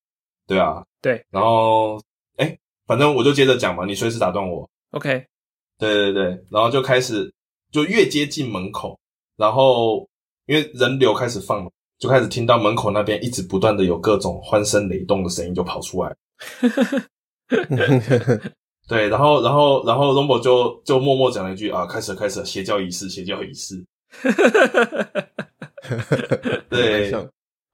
[0.46, 1.24] 对啊，对。
[1.30, 2.00] 然后
[2.36, 4.68] 哎，反正我就接着讲嘛，你随时打断我。
[4.92, 5.26] OK，
[5.76, 7.34] 对对对，然后就开始
[7.72, 8.96] 就越接近门口，
[9.36, 10.08] 然后
[10.46, 11.70] 因为人流开始放。
[11.98, 16.14] 就开始听到门口那边一直不断的有各种欢声雷动的声音就跑出来，
[18.86, 23.82] 对，然后然后然后 Rombo 就就默默讲了一句啊，开始开始邪教仪式，邪教仪式。
[26.68, 27.10] 对，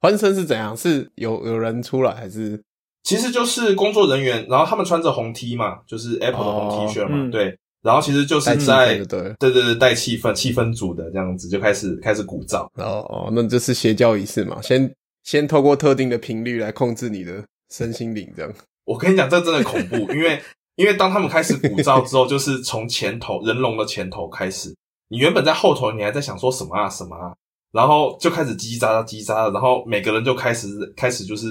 [0.01, 0.77] 欢声是怎样？
[0.79, 2.62] 是有有人出来还是？
[3.03, 12.64] 其实就是工作人员，然后他们穿着红 T 嘛，就是 Apple 的红 T 恤嘛，嗯对，然后其实就是在对对对对带气氛气氛组的这样子就开始开始鼓噪。
[12.77, 14.62] 哦哦，那这是邪教仪式嘛？
[14.62, 14.90] 先
[15.25, 18.53] 先透过特定的频率来控制你的身心灵，这样。
[18.85, 20.40] 我跟你讲，这真的恐怖， 因为
[20.77, 24.75] 因为当他们开始鼓噪之后，就是从前头人龙的前头开始，
[25.09, 27.35] 你原本在后头，你还在想说什么啊什么啊，
[27.73, 31.49] 然后就开始叽叽喳喳叽喳，然后每个人就开始开始就是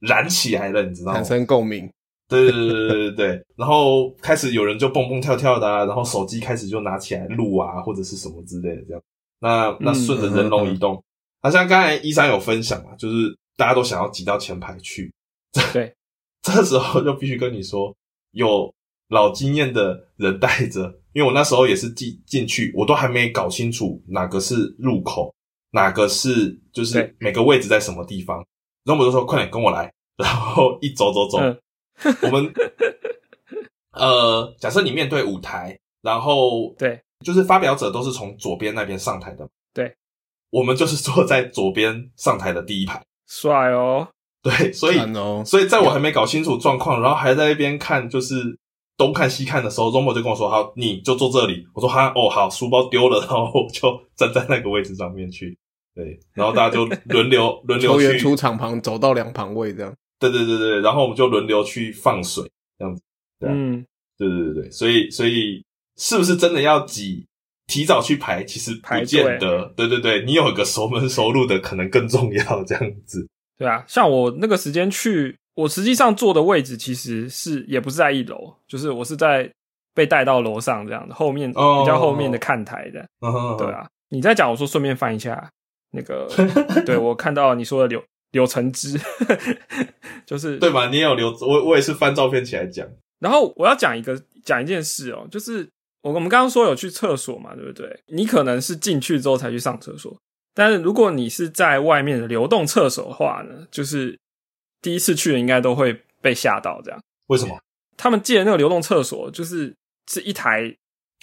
[0.00, 1.18] 燃起来了，你知道吗？
[1.18, 1.88] 产生共鸣。
[2.28, 9.02] 对对对对对对对， 然后开始有人就蹦蹦跳跳的啊，然后手机开始就拿起来录啊，或者是什么之类的这样。
[9.40, 11.02] 那那顺着人龙移动，
[11.40, 15.12] 好、像刚才一三有分享嘛，就是大家都想要挤到前排去。
[15.72, 15.94] 对，
[16.42, 17.94] 这时候就必须跟你说，
[18.30, 18.72] 有
[19.08, 20.82] 老经验的人带着，
[21.12, 25.34] 因为我那时候也是进进去，我都还没搞清楚哪个是入口，
[25.72, 28.42] 哪个是就是每个位置在什么地方。
[28.84, 31.38] 然后我就说：“快点跟我来。”然后一走走走。
[31.38, 31.58] 嗯
[32.22, 32.52] 我们
[33.92, 39.94] 呃，假设你面对舞台，然后对，就是发表者都是从左边那边上台的，对，
[40.50, 44.08] 我们就是坐在左边上台的第一排，帅哦，
[44.42, 48.58] 对，所以、哦、所以在我还没搞清楚状况，然后还在那边看，就是
[48.96, 55.56] 东看西看的时候，Romo 就跟我说：“好，你就坐这里。”我说：“哈，哦，好，书包丢了。”然后我就站在那个位置上面去，
[55.94, 59.94] 对，然后大家就轮流轮流球员去出场旁走到两旁位这样。
[60.30, 62.44] 对对对对，然后我们就轮流去放水，
[62.78, 63.02] 这样子。
[63.40, 63.84] 对啊、嗯，
[64.16, 65.64] 对对对对，所以所以
[65.96, 67.26] 是不是真的要挤？
[67.68, 69.72] 提早去排，其实不见得。
[69.76, 72.62] 对对对，你有一个熟门熟路的，可能更重要。
[72.64, 73.26] 这样子。
[73.56, 79.50] 对啊，像我那个时间去，我实际上坐的位置其实是也不是在一楼，就是我是在
[79.94, 83.06] 被带到楼上这样的后面、哦、比较后面的看台的。
[83.20, 85.50] 哦、对啊，你在讲，我说顺便翻一下
[85.92, 86.28] 那个，
[86.84, 88.98] 对我看到你说的柳柳橙汁，
[90.26, 90.88] 就是对吧？
[90.88, 92.86] 你也有留，我我也是翻照片起来讲。
[93.20, 95.68] 然后我要讲一个讲一件事哦，就是
[96.02, 98.02] 我我们刚刚说有去厕所嘛，对不对？
[98.08, 100.20] 你可能是进去之后才去上厕所，
[100.52, 104.18] 但是如果你是在外面的流动厕所的话呢，就是
[104.80, 106.82] 第一次去的应该都会被吓到。
[106.82, 107.56] 这样为什么？
[107.96, 109.72] 他们借的那个流动厕所就是
[110.10, 110.74] 是一台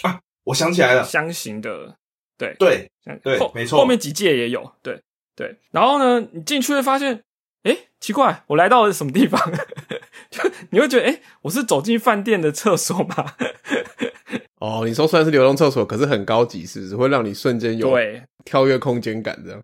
[0.03, 1.97] 啊，我想起来了，箱型的，
[2.37, 2.89] 对对
[3.21, 5.01] 对，没错，后面几届也有，对
[5.39, 5.57] 对。
[5.71, 7.23] 然后呢，你进去会发现，
[7.63, 9.39] 哎，奇怪，我来到了什么地方？
[10.29, 13.33] 就你会觉得，哎，我是走进饭店的厕所吗？
[14.59, 19.41] 哦，你说虽然是流动厕所，可是很高级，是不是会让你瞬间有对跳跃空间感？
[19.45, 19.61] 这样，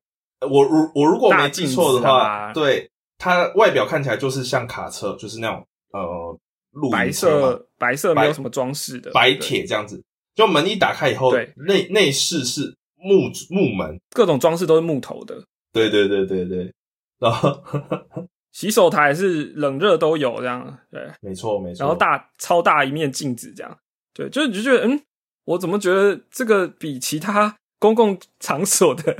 [0.50, 6.40] 我如我如果没记错的啊话，对它外表看起来就是像卡车，就是那种呃
[6.72, 10.02] 露白色白色没有什么装饰的白铁这样子。
[10.34, 15.42] 就门一打开以后，对内内饰是木木门，各种装饰都是木头的。
[15.76, 16.74] 对对对对对，
[17.20, 17.62] 然后
[18.54, 21.82] 洗手台是冷热都有这样，对，没错没错。
[21.84, 23.78] 然后大超大一面镜子这样，
[24.14, 25.02] 对，就你就觉得，嗯，
[25.44, 29.18] 我怎么觉得这个比其他公共场所的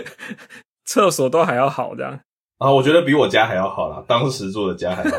[0.86, 2.18] 厕所都还要好这样？
[2.56, 5.18] 啊，我觉得比我家还要好啦，当时住的家还要好。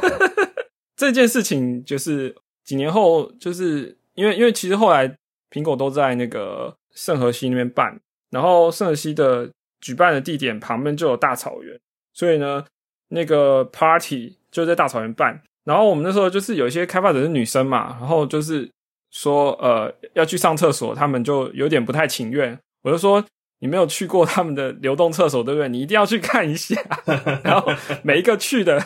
[0.97, 5.08] 这件事情就是几年后，就是因为因为其实后来
[5.51, 8.01] 苹果都在那个圣河西那边办，
[8.32, 9.51] 然后圣河西的
[9.88, 11.79] 举办的地点旁边就有大草原，
[12.13, 12.65] 所以呢，
[13.07, 15.41] 那个 party 就在大草原办。
[15.63, 18.69] 然后我们那时候就是有一些开发者是女生嘛，然后就是
[19.11, 22.59] 说呃要去上厕所，他们就有点不太情愿。
[22.81, 23.23] 我就说
[23.59, 25.69] 你没有去过他们的流动厕所，对不对？
[25.69, 26.75] 你一定要去看一下。
[27.45, 27.71] 然后
[28.03, 28.85] 每一个去的，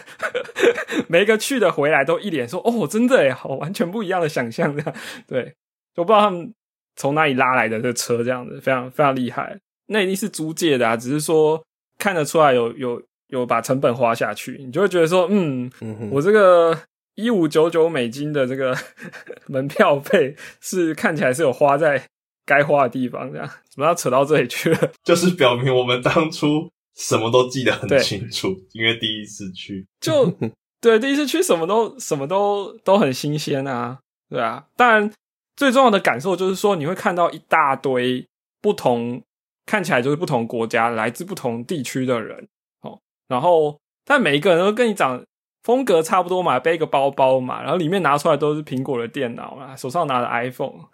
[1.09, 4.93] 每一个去的回来都一脸说：“哦，真的耶，好完全不一样的想象。”这样
[5.27, 5.55] 对，
[5.95, 6.53] 就不知道他们
[6.95, 9.57] 从哪里拉来的这车，这样子非常非常厉害。
[9.91, 11.61] 那一定是租借的啊，只是说
[11.99, 16.77] 看得出来有有有把成本花下去，你就会觉得说，嗯，嗯，我这个
[17.15, 18.75] 一五九九美金的这个
[19.47, 22.03] 门票费是看起来是有花在
[22.45, 24.91] 该花的地方，这样怎么要扯到这里去了？
[25.03, 29.85] 就是表明我们当初什么都记得很清楚，因为第一次去。
[29.99, 30.33] 就
[30.81, 34.65] 对，第一次去什么都什么都都很新鲜啊，对啊。
[34.75, 35.11] 当然，
[35.55, 38.25] 最重要的感受就是说，你会看到一大堆
[38.61, 39.21] 不同，
[39.65, 42.47] 看起来就是不同国家、来自不同地区的人
[42.81, 42.99] 哦。
[43.27, 45.23] 然后，但每一个人都跟你长
[45.63, 50.85] 风格差不多嘛，背个包包嘛，然后里面拿出来都是苹果的电脑啊，手上拿着 iPhone，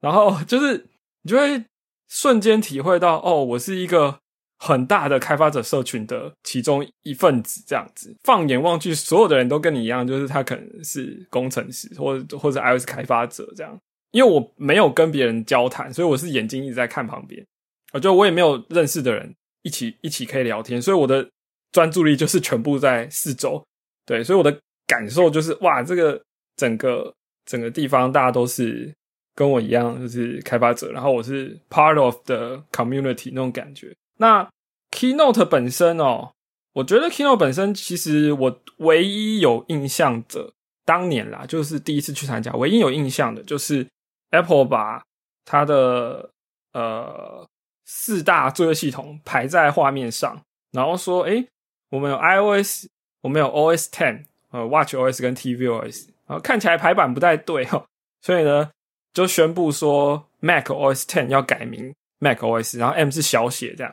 [0.00, 0.86] 然后就是
[1.22, 1.64] 你就会
[2.08, 4.18] 瞬间体会到，哦，我是一个
[4.58, 8.14] 很大的开发者社群的其中一份子，这样子。
[8.22, 13.78] 放眼望去，所有的人都跟你一样，就是他可能是工程师或者或者 iOS 开发者这样。
[14.12, 17.46] 因为我没有跟别人交谈，所以我是眼睛一直在看旁边，
[17.92, 21.28] 我就我也没有认识的人一起一起可以聊天，所以我的
[21.72, 23.64] 专注力就是全部在四周。
[24.06, 26.20] 对，所以我的感受就是，哇，这个
[26.56, 27.14] 整个
[27.46, 28.92] 整个地方大家都是
[29.34, 33.94] 跟我一样，就是开发者，然后我是 part of the community 那种感觉。
[34.18, 34.48] 那
[34.90, 36.32] Keynote 本身哦，
[36.72, 40.52] 我觉得 Keynote 本身其实我唯一有印象的，
[40.84, 43.86] 当年啦，就是第一次去参加，唯一有印象的就是
[44.30, 45.00] Apple 把
[45.44, 46.30] 它的
[46.72, 47.46] 呃
[47.92, 51.44] 四大作业系统排在画面上，然后说，诶，
[51.90, 52.86] 我们有 iOS，
[53.20, 57.84] 我们有 OS Ten，呃，Watch OS 跟 tvOS，然后看起来排版不太对哦，
[58.22, 58.70] 所以呢，
[59.12, 63.92] 就宣布说 Mac OS Ten 要改名 Mac OS，然后 M 是小写这样。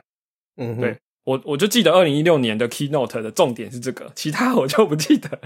[0.58, 5.40] 嗯，对我我就记得二零一六年的 Keynote 的重点是这个，其他我就不记得。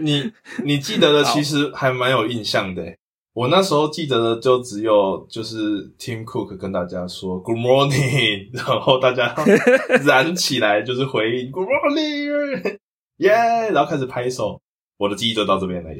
[0.00, 0.32] 你
[0.64, 2.98] 你记得的其实还蛮有印象的欸。
[3.36, 9.34] 我那时候记得的就只有就是 Tim Cook 跟大家说 Good morning， 然后大家
[10.06, 12.78] 燃起来就是回应 Good morning，
[13.18, 13.30] 耶、
[13.74, 14.58] 然后开始拍手。
[14.96, 15.90] 我的记忆就到这边了。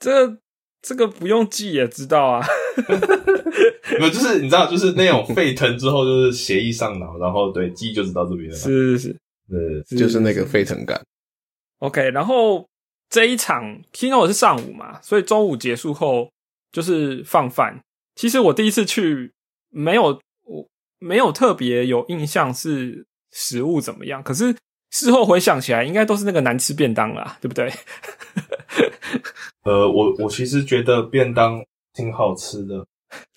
[0.00, 0.38] 这
[0.80, 2.42] 这个不用记也知道啊。
[4.00, 8.56] 没有，就是你知道，就是那种沸腾之后，就是协议上脑，然后对记忆就是到这边了。
[8.56, 9.16] 是是是
[9.50, 10.98] 对，就是那个沸腾感。
[11.80, 12.10] ，OK。
[12.12, 12.66] 然后
[13.10, 16.30] 这一场 Keynote 是上午嘛，所以中午结束后
[16.72, 17.80] 就是放饭。
[18.14, 19.32] 其实我第一次去，
[19.70, 24.54] 没有我没有特别有印象是食物怎么样，可是
[24.90, 27.70] 事后回想起来，应该都是那个难吃便当啦，对不对？
[29.64, 31.62] 呃，我我其实觉得便当
[31.92, 32.84] 挺好吃的。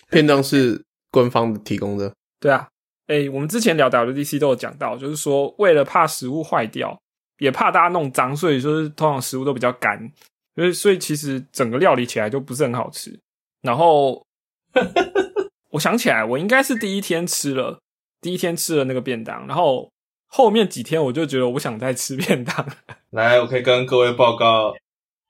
[0.09, 2.67] 便当是官方提供的，对啊，
[3.07, 6.97] 诶，我们之前聊 WDC 都有讲到，就是说为了怕食物坏掉，
[7.39, 10.11] 也怕大家弄脏，所以就是通常食物都比较干，
[10.56, 13.20] 所以所以其实整个料理起来就不是很好吃。
[13.62, 14.26] 然后
[15.72, 17.80] 我想起来，我应该是第一天吃了，
[18.20, 19.91] 第一天吃了那个便当，然后
[20.28, 22.68] 后面几天我就觉得我不想再吃便当。
[23.12, 24.74] 来，我可以跟各位报告，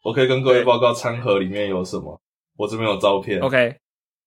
[0.03, 2.19] 我可以跟各位报告餐盒里面有什么。
[2.57, 3.75] 我这边有照片 OK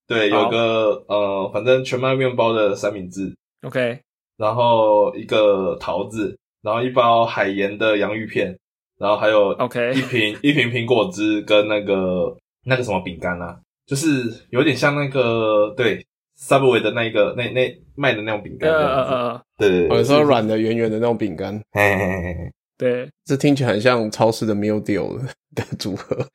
[0.08, 3.32] 对，有个呃，反正全麦面包的三明治
[3.62, 4.00] ，OK，
[4.36, 8.58] 然后一个桃子，然后一包海盐的洋芋片，
[8.98, 16.04] 然后还有 OK 一瓶 一瓶苹果汁跟那个那个什么饼干啊，就是有点像那个对
[16.38, 25.16] Subway 的那个那那卖的那种饼干呃呃呃，对对对，有时候软的、圆圆的那种饼干，嘿嘿嘿嘿对，这听起来很像超市的 meal deal
[25.54, 26.26] 的 组合。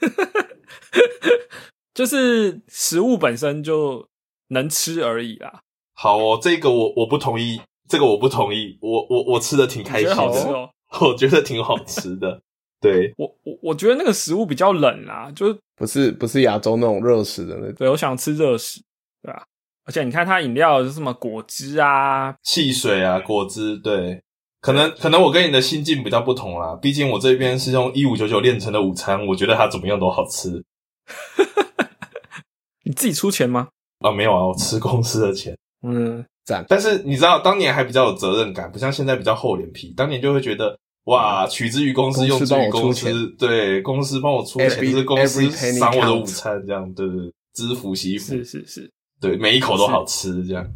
[1.94, 4.08] 就是食物本身就
[4.48, 5.60] 能吃而已啦。
[5.94, 10.68] 好哦，这个我我不同意，这个我不同意，我我我吃的挺开心的，好吃哦。
[11.00, 12.40] 我觉得挺好吃的，
[12.80, 18.80] 对， 我我我觉得那个食物比较冷啊，就是不是不是亚洲那种热食的那种，对我想吃热食，
[19.22, 19.44] 对吧、
[19.84, 24.22] 而且你看它饮料是什么果汁啊，汽水啊，果汁，对，
[24.60, 30.64] 可能可能我跟你的心境比较不同啦，毕竟我这边是用一五九九炼成的午餐，我觉得它怎么样都好吃。
[32.84, 33.68] 你自己出钱吗？
[34.00, 36.64] 啊，没有啊，我吃公司的钱，嗯，赞。
[36.68, 40.78] 但是你知道，当年还比较有责任感，不像现在比较厚脸皮，当年就会觉得。
[41.04, 48.90] 哇，取之于公司，用之于公司，对，公司帮我出钱是公司赏我的午餐，这样，对对对，知福惜福，是是是，
[49.20, 50.66] 对，每一口都好吃，这样，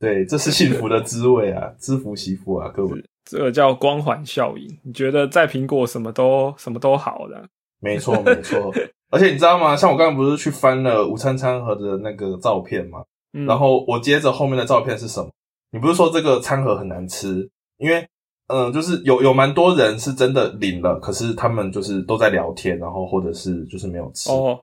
[0.00, 3.00] 对，这是幸福的滋味啊，知福惜福啊，各位，
[3.30, 4.66] 这个叫光环效应。
[4.82, 7.48] 你觉得在苹果什么都什么都好的，
[7.80, 8.74] 没错没错。
[9.10, 9.76] 而且你知道吗？
[9.76, 12.98] 像我刚刚不是去翻了午餐餐盒的那个照片嘛，
[13.32, 15.30] 嗯，然后我接着后面的照片是什么？
[15.70, 17.48] 你不是说这个餐盒很难吃？
[17.76, 18.06] 因为
[18.48, 24.30] 嗯，就是有有蛮多人是真的领了，可是他们就是都在聊天，然后或者是就是没有吃。
[24.30, 24.58] 哦，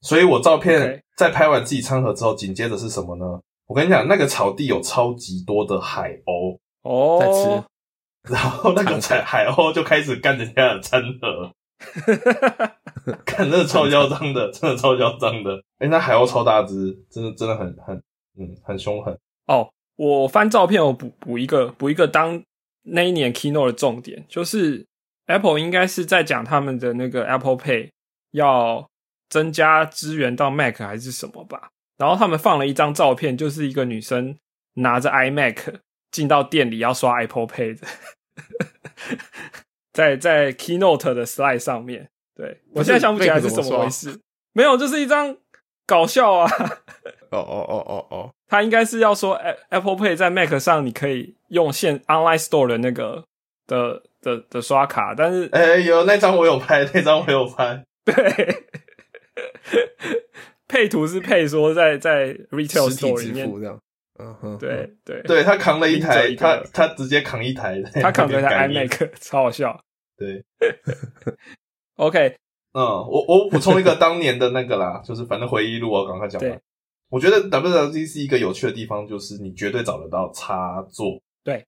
[0.00, 3.40] 所以我照片在拍完自己餐盒之后，紧接着是什么呢？
[3.66, 7.64] 我跟你讲，那个草地有超级多的海鸥，哦，在吃
[8.32, 11.52] 然后那个海海鸥就开始干人家的餐盒，
[13.24, 15.62] 看那超嚣张的，真的超嚣张的。
[15.78, 17.96] 哎，那海鸥超大只，真的真的很很
[18.38, 19.16] 嗯很凶狠。
[19.46, 22.42] 哦，我翻照片，我补补一个补一个，当
[22.82, 24.86] 那一年 Keynote 的重点就是
[25.26, 27.90] Apple 应该是在讲他们的那个 Apple Pay
[28.32, 28.88] 要
[29.28, 31.68] 增加支援到 Mac 还是什么吧。
[31.98, 34.36] 然后他们放了一张照片，就是一个女生
[34.74, 35.76] 拿着 iMac
[36.10, 37.86] 进到店里要刷 Apple Pay 的。
[39.96, 44.20] 在在 Keynote 的 slide 上面，对我现在想不起来是怎么回事。
[44.52, 45.34] 没有，就是一张
[45.86, 46.50] 搞笑啊！
[47.30, 49.32] 哦哦哦哦哦，他应该是要说
[49.70, 53.24] Apple Pay 在 Mac 上你可以用现 Online Store 的那个
[53.66, 57.82] 的的的刷卡，但是哎，有那张我有拍，那张我有拍。
[58.04, 58.14] 对，
[60.68, 63.78] 配图是配说在在 Retail Store 里面这样。
[64.18, 69.78] 嗯哼，对对对，他扛了一台，他他直接扛一台，他扛着台 iMac，超好笑。
[70.16, 70.44] 对，
[71.96, 72.36] OK，
[72.72, 76.60] 嗯，我我补充一个当年的那个啦，就是反正回忆录我赶快讲完。
[77.08, 81.64] 我觉得 WWDC 一个有趣的地方就是你绝对找得到插座，对，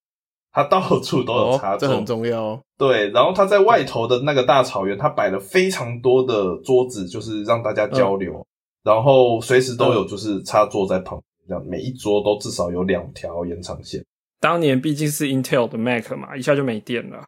[0.51, 2.61] 它到处都有插座，这很重要。
[2.77, 8.47] 对，然后它在外头的那个大草原，它摆了非常多的桌子，就是让大家交流，
[8.83, 11.23] 然后随时都有就是插座在旁。
[11.47, 14.05] 这样每一桌都至少有两条延长线。
[14.39, 17.25] 当年毕竟是 Intel 的 Mac 嘛，一下就没电了。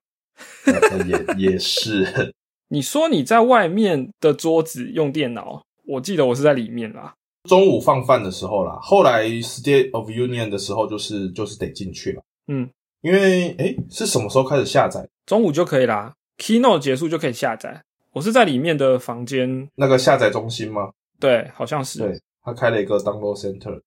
[1.07, 2.33] 也也是。
[2.69, 7.15] 你说你在外面的桌子用电脑，我记得我是在里面啦。
[7.49, 12.23] 中午放饭的时候啦，后来 State of Union 的时候，就是就是得进去了。
[12.49, 12.69] 嗯，
[13.01, 15.09] 因为诶是什么时候开始下载？
[15.27, 16.13] 中午就可以啦。
[16.39, 17.83] Keynote 结束就可以下载。
[18.13, 20.91] 我是在里面的房间那个下载中心吗？
[21.19, 22.01] 对，好像是。
[22.01, 23.81] 对，他开了一个 Download Center。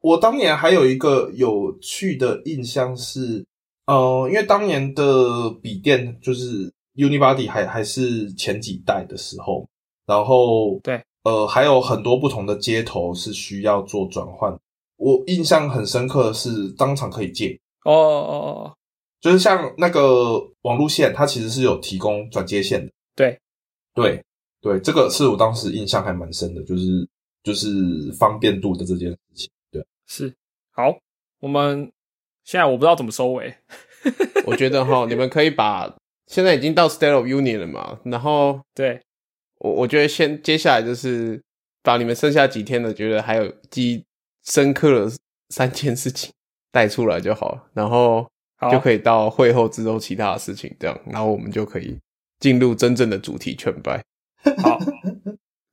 [0.00, 3.44] 我当年还有一个有趣的印象是，
[3.90, 9.68] 呃，因为当年的笔电就是 Unibody 还还是前几代的时候，
[10.06, 14.56] 然后对，呃，还有很多不同的接头是需要做转换。
[14.96, 18.74] 我印象很深刻的是，当场可以借哦哦哦，
[19.20, 22.92] 就是像那个网路线，它其实是有提供转接线的。
[23.16, 23.40] 对，
[23.94, 24.22] 对，
[24.60, 27.08] 对，这个是我当时印象还蛮深的，就是
[27.42, 29.50] 就是方便度的这件事情。
[29.72, 30.34] 对是
[30.70, 30.94] 好，
[31.40, 31.90] 我们
[32.44, 33.54] 现在我不知道怎么收尾。
[34.46, 35.94] 我觉得哈，你们可以把
[36.26, 39.00] 现在已经到 State of Union 了嘛，然后对
[39.58, 41.38] 我我觉得先接下来就是
[41.82, 44.04] 把你们剩下几天的觉得还有记忆
[44.44, 45.12] 深刻的
[45.50, 46.32] 三件事情
[46.72, 48.26] 带出来就好了，然后
[48.70, 51.98] 就可以到会后之后其他的事情这样，然后我们就可以
[52.38, 54.02] 进入真正的主题全败。
[54.62, 54.78] 好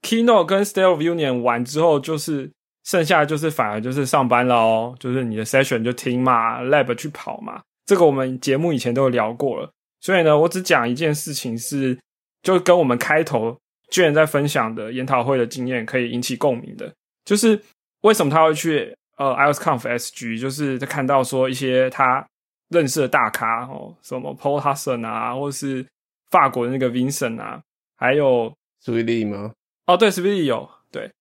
[0.01, 2.51] ，Keynote 跟 State of Union 完之后就是。
[2.87, 7.61] 剩下就是反而就是上班了哦，就是你的 session 就听嘛，lab 去跑嘛。
[7.85, 9.69] 这个我们节目以前都有聊过了，
[9.99, 11.99] 所以呢，我只讲一件事情是，
[12.41, 13.57] 就跟我们开头
[13.91, 16.89] 居然在分享的研讨会的经验可以引起共鸣的，
[17.25, 17.61] 就是
[18.03, 22.25] 为什么他会去呃 iOSConf SG，就是在看到说一些他
[22.69, 25.85] 认识的大咖哦，什么 Paul Hudson 啊，或是
[26.31, 27.61] 法国的那个 Vincent 啊，
[27.97, 29.51] 还有 s w e e 吗？
[29.87, 31.11] 哦，对 s w e e 有，对，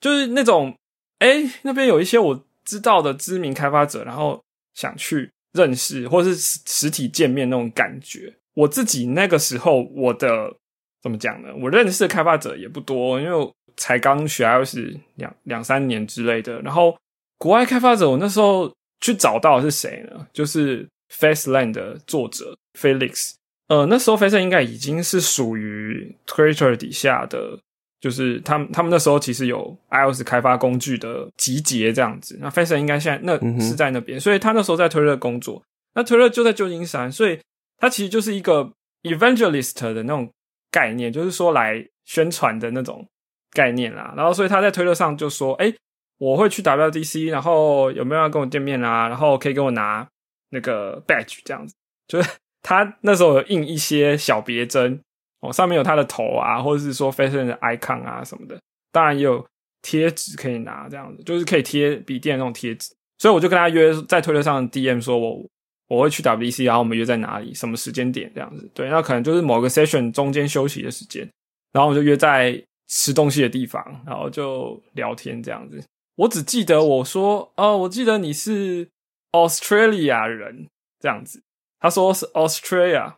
[0.00, 0.72] 就是那种。
[1.18, 4.42] 哎，那边有一些我知道的知名开发者，然后
[4.74, 8.34] 想去认识或是实实体见面那种感觉。
[8.54, 10.54] 我自己那个时候，我的
[11.02, 11.48] 怎么讲呢？
[11.62, 14.78] 我认识的开发者也不多，因为才刚学 iOS
[15.14, 16.60] 两两三年之类的。
[16.60, 16.96] 然后
[17.38, 20.26] 国外开发者，我那时候去找到是谁呢？
[20.32, 23.34] 就是 Faceland 的作者 Felix。
[23.68, 27.58] 呃，那时候 Faceland 应该已经是属于 Twitter 底下的。
[28.00, 32.38] 就是他们，他们那时候其实有 iOS 开发工具的集结这样子。
[32.40, 35.62] 那 f a c e 应该现在那是在那边，所以他那时候在推特工作。
[35.94, 37.40] 那推特就在旧金山，所以
[37.78, 38.70] 他其实就是一个
[39.02, 40.30] evangelist 的那种
[40.70, 43.06] 概念，就是说来宣传的那种
[43.52, 44.12] 概念啦。
[44.14, 45.72] 然后，所以他在推特上就说：“哎，
[46.18, 49.08] 我会去 WDC，然后有没有要跟我见面啊？
[49.08, 50.06] 然后可以给我拿
[50.50, 51.74] 那个 badge 这样子。”
[52.06, 52.30] 就是
[52.62, 55.00] 他那时候有印一些小别针。
[55.40, 58.58] 哦，上面有他的头啊，或者是说 Face 的 icon 啊什么的，
[58.90, 59.46] 当然也有
[59.82, 62.94] 贴纸可以拿，这样子就是可以贴笔电那种贴纸。
[63.18, 65.42] 所以我就跟他约在推特上 DM 说，我
[65.88, 68.68] 我会去 WC，然后我们约在哪里，什么时间点这样子。
[68.74, 71.26] 对，那可能就是某个 session 中间休息的时间，
[71.72, 75.82] 然后我就约在吃东西的地方，然后就聊天这样子。
[76.16, 78.88] 我只记得我说，哦，我记得你是
[79.32, 80.66] Australia 人
[81.00, 81.42] 这样子，
[81.78, 83.14] 他说是 Australia。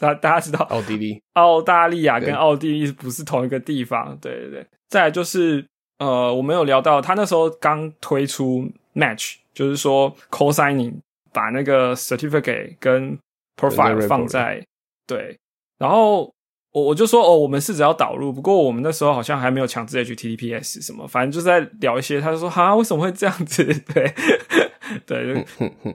[0.00, 4.16] 大大家知道，奥地利、澳大利亚跟奥地利不是同一个地方。
[4.20, 5.64] 对对对，再来就是
[5.98, 10.94] 呃，我们有聊到他那时候刚推出 Match，就是说 Co-signing
[11.32, 13.18] 把那个 certificate 跟
[13.56, 14.64] profile 放在
[15.06, 15.38] 对，
[15.78, 16.32] 然后
[16.72, 22.20] 我我就说哦，我们是只要导入，不过我们那时候好像还没有强制 HTTPS 什么，反正就在聊一些。
[22.20, 23.62] 他就说哈，为什么会这样子？
[23.92, 24.14] 对
[25.06, 25.44] 对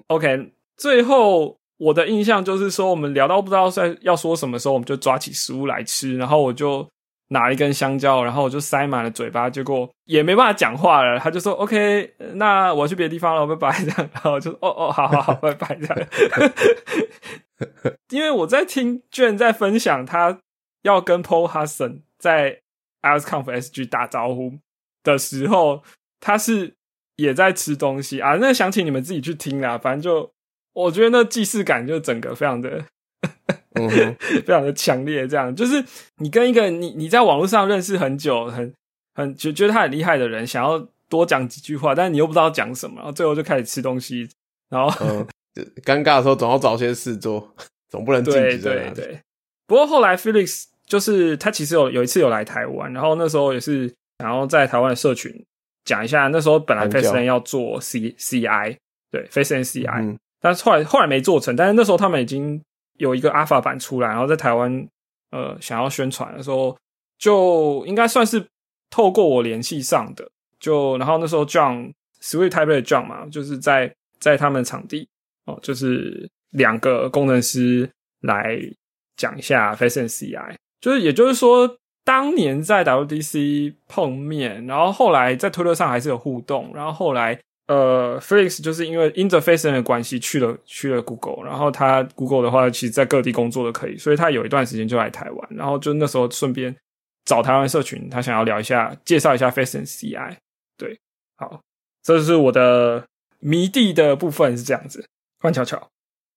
[0.08, 0.52] ，OK。
[0.78, 6.88] 最后我的印象就是说，我们聊到不知道在要说什么时候，我们就抓起食物来吃，然后我就。
[7.30, 11.20] 拿一根香蕉，然后我就塞满了嘴巴，结果也没办法讲话了。
[11.20, 16.08] 他就说 “OK，那我去别的地方了，拜拜。”这样，然后我就“哦哦，好好好，拜拜。”这样。
[18.14, 20.40] 因为我在听卷在分享他
[20.84, 22.62] 要跟 Paul Hudson 在
[23.02, 24.60] AlsConf SG 打招呼
[25.02, 25.82] 的时候，
[26.20, 26.76] 他是
[27.16, 28.38] 也在吃东西啊。
[28.40, 29.80] 那想请你们自己去听啦。
[29.80, 30.32] 反正就
[30.76, 32.86] 我觉得那既视感就整个非常的。
[33.74, 33.90] 嗯，
[34.46, 35.84] 非常的强烈，这样就是
[36.20, 38.72] 你跟一个你你在网络上认识很久，很
[39.16, 44.30] 很觉觉得他很厉害的人，想要多讲几句话，但是你又不知道讲什么，然后最后就开始吃东西，
[44.70, 44.90] 然后
[45.84, 47.54] 尴尬的时候总要找些事做，
[47.90, 49.20] 总不能静止对对。
[49.68, 55.34] 不过后来 Felix 就是他其实有有一次有来台湾，然后那时候也是想要在台湾的社群
[55.84, 58.78] 讲一下，那时候本来 Face N 要做 C C I
[59.12, 62.62] 对 Face N C I，但是后来后来没做成，但是那时候他们已经。
[62.98, 64.88] 有一个阿法版出来，然后在台湾，
[65.30, 66.74] 呃，想要宣传的时候，
[67.18, 68.48] 就应该算是
[68.90, 70.26] 透过我联系上的。
[70.62, 71.92] 就然后那时候 John
[72.22, 75.06] Sweet Type 的 John 嘛，就是在在他们场地
[75.44, 77.92] 哦，就是两个工程师
[78.22, 78.58] 来
[79.18, 80.56] 讲一下 Face and CI。
[80.80, 81.70] 就是也就是说，
[82.06, 87.38] 当年在 WDC 碰面，然后后来在推特上还是有互动，然后后来。
[87.68, 96.76] 呃，Felix 就是因为 interface 的关系去了去了 Google，然后他 Google 的话，其实在各地工作都可以，所以他有一段时间就来台湾，然后就那时候顺便
[97.26, 100.36] 找台湾社群，他想要聊一下，介绍一下 Face and CI。
[100.78, 101.00] 对，
[101.38, 101.60] 好，
[102.04, 103.04] 这是我的
[103.40, 105.04] 迷弟的部分是这样子。
[105.42, 105.78] 关巧巧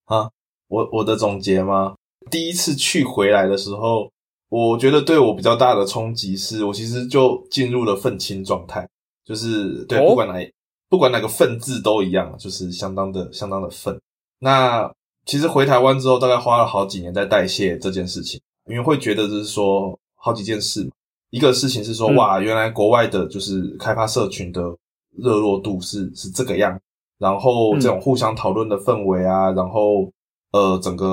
[0.06, 0.30] 啊，
[0.68, 1.94] 我我的总结吗？
[2.30, 4.10] 第一次去回来的时候，
[4.48, 8.88] 我觉得对我比较大的冲击是我其实就进入了愤青状态，
[9.26, 10.34] 就是对不管哪。
[10.88, 14.00] 不管哪个份字都一样，就是相当的相当的愤。
[14.38, 14.90] 那
[15.26, 20.90] 其实回台湾之后，大概花了好几年在代谢这件事情，因为会觉得就是说好几件事嘛。
[21.30, 24.62] 一个事情是说，哇，原来国外的就是开发社群的
[25.18, 26.80] 热络度是是这个样，
[27.18, 30.10] 然后这种互相讨论的氛围啊，然后
[30.52, 31.06] 呃整个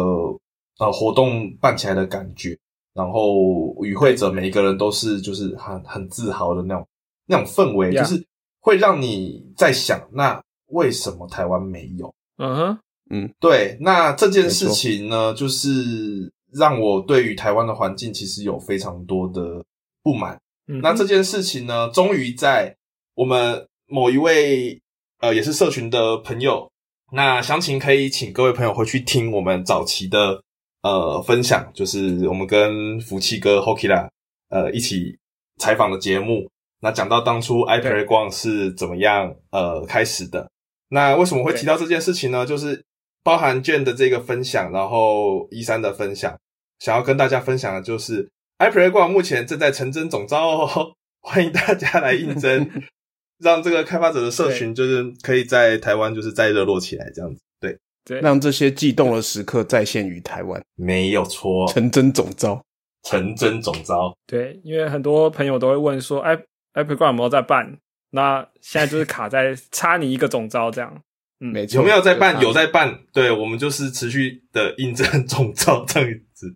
[0.79, 2.57] 呃活动办起来的感觉，
[2.93, 6.87] 然后与会者每一个人都是就是很很自豪的那种
[7.25, 8.25] 那种氛围，就是。
[8.65, 12.11] 会让你在想，那为什么台湾没有？
[12.37, 12.79] 嗯哼，
[13.11, 19.63] 嗯，对，那这件事情呢，就是让我对于台湾的环境其实有非常多的
[20.01, 20.35] 不满。
[20.81, 22.75] 那这件事情呢，终于在
[23.13, 24.81] 我们某一位
[25.19, 26.67] 呃，也是社群的朋友，
[27.11, 30.41] 那详情可以请各位朋友回去听我们早期的
[30.81, 34.09] 呃分享，就是我们跟福气哥啦
[34.49, 35.15] 呃一起
[35.59, 36.49] 采访的节目。
[36.85, 40.47] 那讲到当初 iPad 光是怎么样呃开始的？
[40.89, 42.45] 那为什么会提到这件事情呢？
[42.45, 42.79] 就是
[43.23, 46.37] 包含卷的这个分享，然后一三的分享，
[46.77, 48.29] 想要跟大家分享的就是
[48.59, 50.93] iPad 光目前正在成真总招哦，
[51.27, 52.69] 欢迎大家来应征，
[53.41, 57.41] 让这个开发者的社群就是可以在台湾就是再热络起来，这样子。
[57.59, 57.75] 对。
[58.05, 62.61] 对，让这些悸动的时刻再现于台湾，没有错，成真总招，
[63.01, 66.39] 成真总招，对，因为很多朋友都会问说，哎。
[66.75, 67.79] Epic 有没有在办？
[68.11, 71.01] 那现在就是卡在差你一个总招这样。
[71.39, 71.77] 嗯，没错。
[71.77, 72.39] 有没有在办？
[72.41, 72.99] 有在办。
[73.11, 76.55] 对，我们就是持续的印证总招这样子。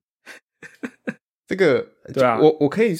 [1.47, 2.93] 这个对啊，我我可以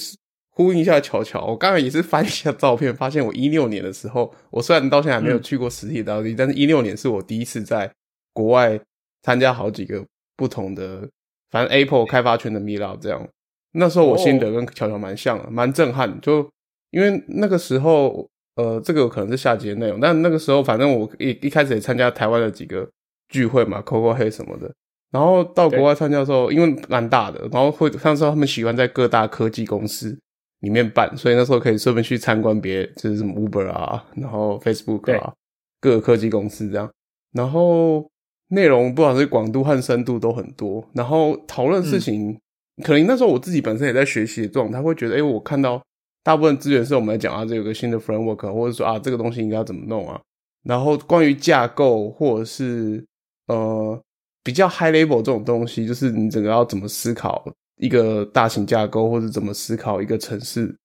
[0.49, 1.45] 呼应一下巧巧。
[1.45, 7.89] 我刚刚也是翻一下照片，发现我一六年的时候，我虽然到现在还没有去过实体到地，但是一六年是我第一次在
[8.33, 8.77] 国外
[9.21, 10.05] 参加好几个
[10.35, 11.07] 不同的，
[11.49, 13.25] 反正 Apple 开发圈的 Meetup 这样。
[13.71, 16.49] 那时候我心得跟巧巧蛮像的，蛮震撼，就。
[16.91, 19.99] 因为那个时候，呃，这个可能是下集的内容。
[19.99, 22.89] 但那个时候，反正我一一开始也参加台湾的几个
[23.29, 24.69] 聚会嘛，Coco 黑什么的。
[25.11, 30.17] 然后到国外参加的时候，因为蛮大的，然后会那时候他们喜欢在各大科技公司
[30.59, 35.33] 里面办，所以那时候可以顺便去参观别，就是什么 Uber 啊，然后 Facebook 啊，
[35.79, 36.89] 各个科技公司这样。
[37.33, 38.07] 然后
[38.49, 42.37] 内容不管是广度和深度都很多，然后讨论事情，
[42.83, 45.81] 可能那时候我自己本身也在学习的状态，会觉得，哎，我看到。
[46.29, 50.21] 大部分资源是我们来讲啊，这有个新的 framework，或者说啊，这个东西应该要怎么弄啊？
[50.63, 53.03] 然后关于架构或者是
[53.47, 53.99] 呃
[54.43, 57.43] 比较 high level 这种东西，就是你整个要怎么思考
[57.77, 60.77] 一个大型架构，或者怎么思考一个城市，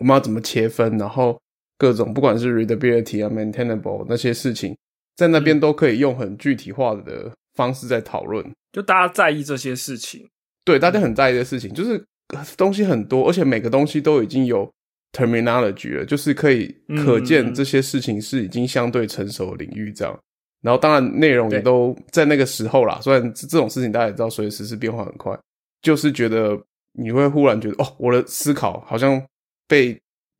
[0.00, 1.40] 我们要怎么切分，然后
[1.78, 4.76] 各种不管是 readability 啊、maintainable 那些事情，
[5.16, 10.28] 在那边都可以用很具体化的方式在讨论，就大家在意这些事情，
[10.62, 12.04] 对，大家很在意的事情，就是
[12.58, 14.70] 东西很多，而且每个东西都已经有
[15.12, 20.18] terminology 了，就是可以可见这些事情是已经相对成熟的领域这样。
[20.62, 25.38] 然后当然内容也都在那个时候啦，虽然这种事情大家也知道，随着时事变化很快，
[25.80, 26.60] 就是觉得
[26.92, 29.20] 你会忽然觉得哦，我的思考好像
[29.66, 29.98] 被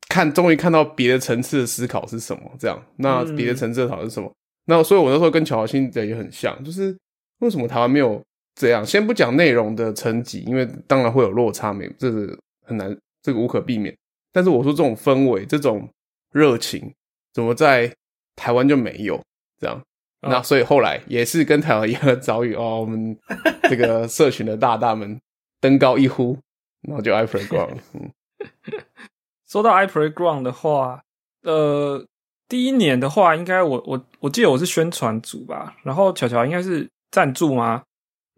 [0.08, 2.80] 看，终于看到别的层次的思考是什么这样。
[2.96, 4.30] 那别的层次的讨论是什么？
[4.66, 6.94] 那所以，我那时候跟乔华新的也很像，就是
[7.38, 8.22] 为什么台湾没有
[8.54, 8.84] 这样？
[8.84, 13.96] 先不讲内容的层级，因为当然会有落差，没这是很难，这个无可避免。
[14.32, 15.88] 但是我说这种氛围、这种
[16.32, 16.92] 热情，
[17.32, 17.92] 怎么在
[18.36, 19.20] 台湾就没有
[19.58, 19.82] 这样？
[20.22, 22.80] 那所以后来也是跟台湾一样的遭遇哦。
[22.80, 23.16] 我们
[23.62, 25.18] 这个 社群的大大们
[25.60, 26.38] 登高一呼，
[26.82, 27.78] 然后就 i playground。
[27.94, 28.10] 嗯，
[29.48, 31.02] 说到 i playground 的话，
[31.42, 32.04] 呃，
[32.48, 37.82] 第一年的话，应该我我我记得我是宣传组吧，然后巧巧应该是赞助吗？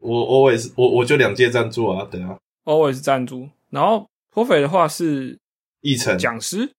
[0.00, 3.48] 我 always 我我就两届赞助啊，对啊，always 赞助。
[3.70, 5.36] 然后颇肥的话是
[5.82, 6.72] 议程讲师，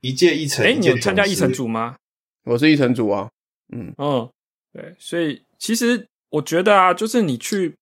[0.00, 0.64] 一届议程。
[0.64, 1.96] 哎，你有参加议程组吗？
[2.44, 3.28] 我是议程组啊，
[3.72, 4.28] 嗯嗯。
[4.72, 7.74] 对，所以其实我觉得啊，就是你去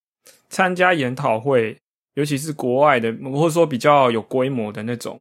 [0.49, 1.75] 参加研讨会，
[2.13, 5.19] 尤其是国外的，或者说比较有规模的那种，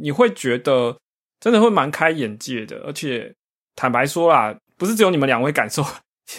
[0.00, 0.96] 你会觉得
[1.40, 2.76] 真的会蛮开眼界的。
[2.84, 3.34] 而且
[3.74, 5.84] 坦白说啦，不是只有你们两位感受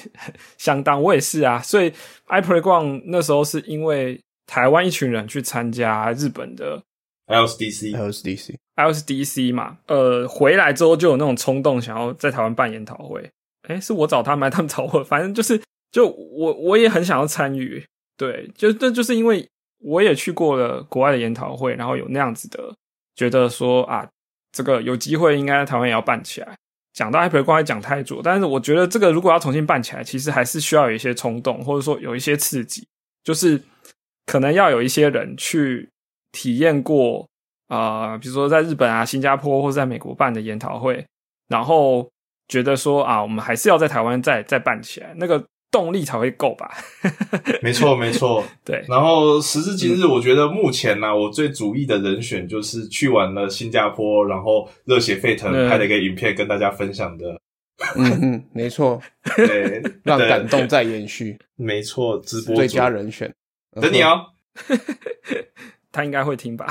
[0.58, 1.62] 相当，我也是啊。
[1.62, 1.94] 所以
[2.28, 4.18] i p l a y g o n 那时候是因为
[4.48, 6.82] 台湾一群人去参加日本的
[7.28, 13.30] LSDC，LSDC，LSDC 嘛，呃，回来之后就有那种冲动，想要在台湾办研讨会。
[13.68, 15.62] 哎，是我找他们，还是他们找我， 反正就是，
[15.92, 17.84] 就我我也很想要参与，
[18.18, 19.48] 对，就这就是因为
[19.80, 22.76] 我也去过了国外的研讨会，然后有那样子的
[23.16, 24.08] 觉得说啊，
[24.52, 26.56] 这个有机会应该台湾也要办起来。
[26.94, 32.88] 讲到 Apple 光才讲太多，但是我觉得这个如果要重新办起来，其实还是需要有一些冲动，或者说有一些刺激，
[33.24, 33.60] 就是
[34.26, 35.90] 可能要有一些人去
[36.34, 37.26] 体验过
[37.70, 41.06] 啊，比如说在日本啊、新加坡或者在美国办的研讨会，
[41.48, 42.06] 然后。
[42.50, 46.70] 觉得说啊，我们还是要在台湾再再办起来，那个动力才会够吧？
[47.64, 48.84] 没错，没错， 对。
[48.90, 57.40] 然后时至今日，我觉得目前呢，我最主意的人选就是去完了新加坡，然后热血沸腾拍了一个影片跟大家分享的。
[57.96, 59.02] 嗯嗯，没错，
[59.38, 61.40] 对， 让感动再延续。
[61.56, 63.34] 没错，直播最佳人选，
[63.82, 64.26] 等你哦。
[65.94, 66.68] 他应该会听吧？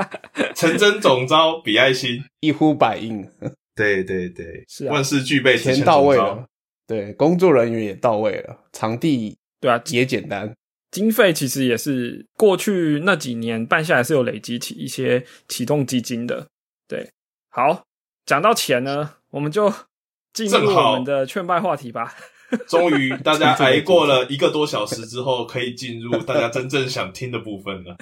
[0.56, 2.24] 陈真总招比爱心。
[2.40, 3.28] 一呼百应。
[3.74, 4.94] 对对对，是啊。
[4.94, 6.46] 万事俱备，钱到位了，
[6.86, 9.82] 对，工作人员也到位了，场地对啊。
[9.86, 10.54] 也简单，
[10.90, 16.46] 经费其实也是过去那几年办下来是有累积起一些启动基金的。
[16.86, 17.10] 对，
[17.48, 17.84] 好，
[18.24, 19.72] 讲到钱呢，我们就
[20.32, 22.14] 进入我们的劝败话题吧。
[22.66, 27.96] 终于，大家 挨过了一个多小时之后，可以进入大家真正想听的部分了。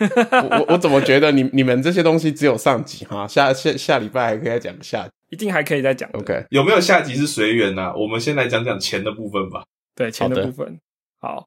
[0.50, 3.26] 我我我怎么觉得你你们这些东西只有上集哈？
[3.26, 6.08] 下下下礼拜还可以再讲下，一定还可以再讲。
[6.12, 7.92] OK，有没有下集是随缘呢？
[7.96, 9.64] 我们先来讲讲钱的部分吧。
[9.94, 10.78] 对，钱的部分。
[11.18, 11.46] 好，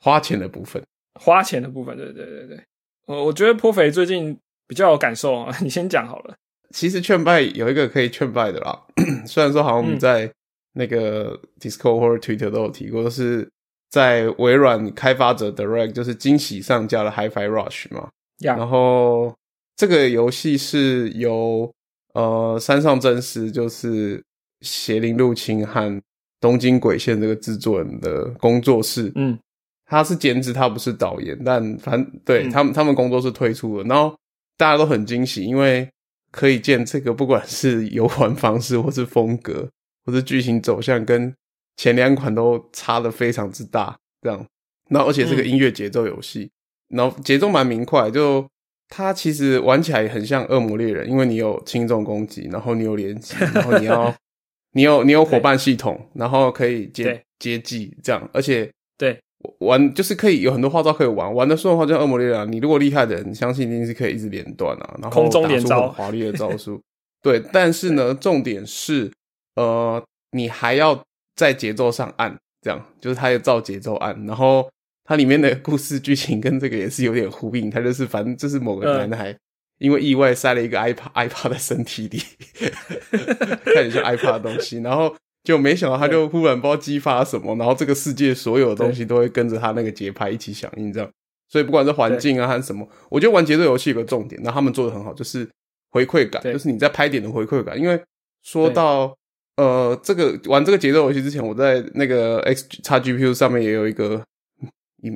[0.00, 0.82] 花钱的部分，
[1.20, 1.96] 花钱的部分。
[1.96, 2.60] 对对对对，
[3.06, 6.34] 我我觉得颇肥最近比较有感受啊，你先讲好了。
[6.70, 8.80] 其实劝败有一个可以劝败的啦，
[9.26, 10.30] 虽然说好像我们在。
[10.74, 13.48] 那个 Discord 或者 Twitter 都有提过，是
[13.90, 18.08] 在微软开发者 Direct 就是惊喜上架了 HiFi Rush 嘛。
[18.38, 19.34] 然后
[19.76, 21.70] 这个游戏是由
[22.14, 24.22] 呃山上真司，就是
[24.62, 26.02] 邪灵入侵和
[26.40, 29.12] 东京鬼线这个制作人的工作室。
[29.14, 29.38] 嗯，
[29.84, 34.16] 他是监制，他不是导演，但反对他们他们工作室推出了，然后
[34.56, 35.88] 大家都很惊喜，因为
[36.30, 39.68] 可以见这个不管是游玩方式或是风格。
[40.04, 41.34] 或者剧情走向跟
[41.76, 44.46] 前两款都差的非常之大，这样，
[44.90, 46.50] 那而且是个音乐节奏游戏，
[46.88, 48.46] 然后节奏蛮明快，就
[48.88, 54.14] 它其实玩起来也很像恶魔猎人，因为你有轻重攻击，然后你有连击，然后你要
[54.74, 59.18] 你有你有伙伴系统，然后可以接接技这样，而且对
[59.60, 66.80] 玩就是可以有很多花招可以玩，玩的顺的话就像恶魔猎人，你如果厉害的人，相信一定是可以一直连段啊，然后打出很华丽的招数，
[67.22, 69.10] 对，但是呢，重点是。
[69.56, 71.02] 呃，你还要
[71.36, 74.70] 在节奏上按，这样就是它要照节奏按，然后
[75.04, 79.36] 它里面的故事剧情跟这个也是有点呼应，它就是反正就是某个男孩
[79.78, 82.22] 因为意外塞了一个 iPad iPad 在身体里，
[83.74, 91.10] 看一下 iPad 的东西，然后就没想到他就忽然不知道激发什么，然后这个世界所有的东西都会跟着他那个节拍一起响应，这样，
[91.48, 95.48] 所以不管是环境啊还是什么，我觉得玩节奏游戏有个重点，那他们做的很好，就是
[95.90, 98.00] 回馈感，就是你在拍点的回馈感，因为
[98.42, 99.14] 说到。
[99.56, 104.24] 呃，这个玩这个节奏游戏之前，我在那个 X 叉 GPU 上面也有一个，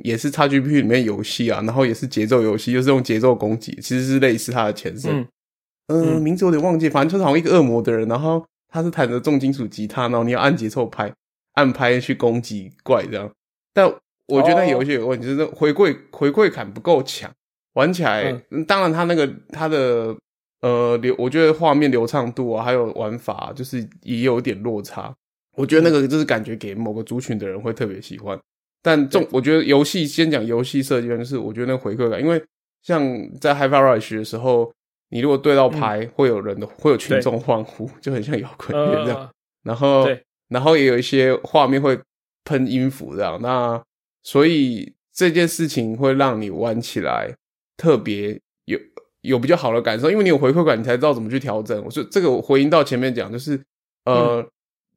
[0.03, 5.27] 也是叉 GPU 里面游戏啊，然后也是节奏游戏，就是用节奏攻击，其实是类似它的前身。
[5.87, 11.11] 嗯，名字有点忘记，反正就是好像一个恶魔的人，然后他是弹着重金属吉他，然后你要按节奏拍，
[11.53, 13.31] 按拍去攻击怪这样。
[13.73, 13.91] 但
[14.27, 17.31] 我觉得游戏有问题，就是回馈回馈感不够强，
[17.73, 20.15] 玩起来，当然他那个他的。
[20.61, 25.13] 呃，流我觉得画面流畅度啊，还有玩法，就是也有点落差。
[25.55, 28.39] 我觉得那个就是感觉给某个族群的人会特别喜欢。
[28.81, 32.41] 但重，我觉得游戏先讲游戏设计，就是我觉得那个回馈感，因为
[32.83, 33.01] 像
[33.39, 34.71] 在 Hi-Fi Rush 的时候，
[35.09, 39.29] 你如果对到牌，会有人的会有群众欢呼，就很像摇滚乐这样。
[39.63, 40.07] 然后，
[40.47, 41.99] 然后也有一些画面会
[42.45, 43.39] 喷音符这样。
[43.41, 43.81] 那
[44.23, 47.35] 所以这件事情会让你玩起来
[47.75, 48.39] 特别
[49.27, 49.37] 有。
[49.39, 51.81] 比较好的感受，因为你有回馈感，你才知道怎么去调整。
[51.85, 53.57] 我说这个回应到前面讲，就是
[54.03, 54.45] 呃，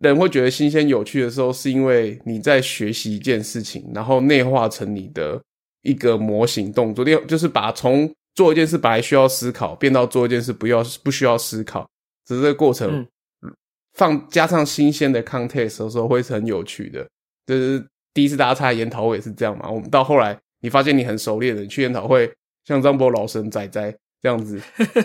[0.01, 5.41] 人会觉得新鲜有趣的时候，是因为你在学习一件事情，然后内化成你的
[5.83, 11.87] 一个模型动作，另就是把从做一件事本来需要思考，变到做一件事不要不需要思考，
[12.27, 13.07] 只是这个过程
[13.93, 17.07] 放加上新鲜的 context 的时候，会是很有趣的。
[17.47, 19.71] 就是第一次大家参加研讨会是这样嘛？
[19.71, 22.33] 我们到后来，你发现你很熟练的去研讨会，
[22.65, 23.95] 像张博老生仔仔。
[24.23, 24.61] 这样子，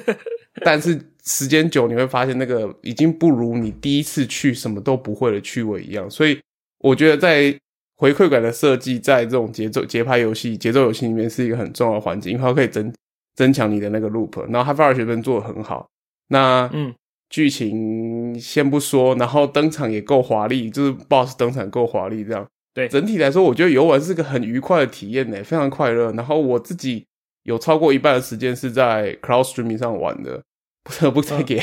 [0.64, 6.40] 但是时间久你会发现那个已经不如你第一次去什么都不会的趣味一样，所以
[6.80, 7.58] 我觉得在
[7.98, 12.94] 回馈感的设计，在这种节奏节拍游戏、节奏游戏里面是一个很重要的环节，因为它可以增
[13.36, 14.42] 增强你的那个 loop。
[14.52, 15.88] 然后哈佛二学分做的很好，
[16.28, 16.94] 那嗯，
[17.30, 26.12] 剧情先不说，然后登场也够华丽，就是 boss 登场够华丽，这样对整体来说，我觉得游玩是个很愉快的体验呢，非常快乐。
[26.12, 27.06] 然后我自己。
[27.46, 30.44] 有超过一半的时间是在 Cloud Streaming 上玩的，
[30.84, 31.62] 不得不再给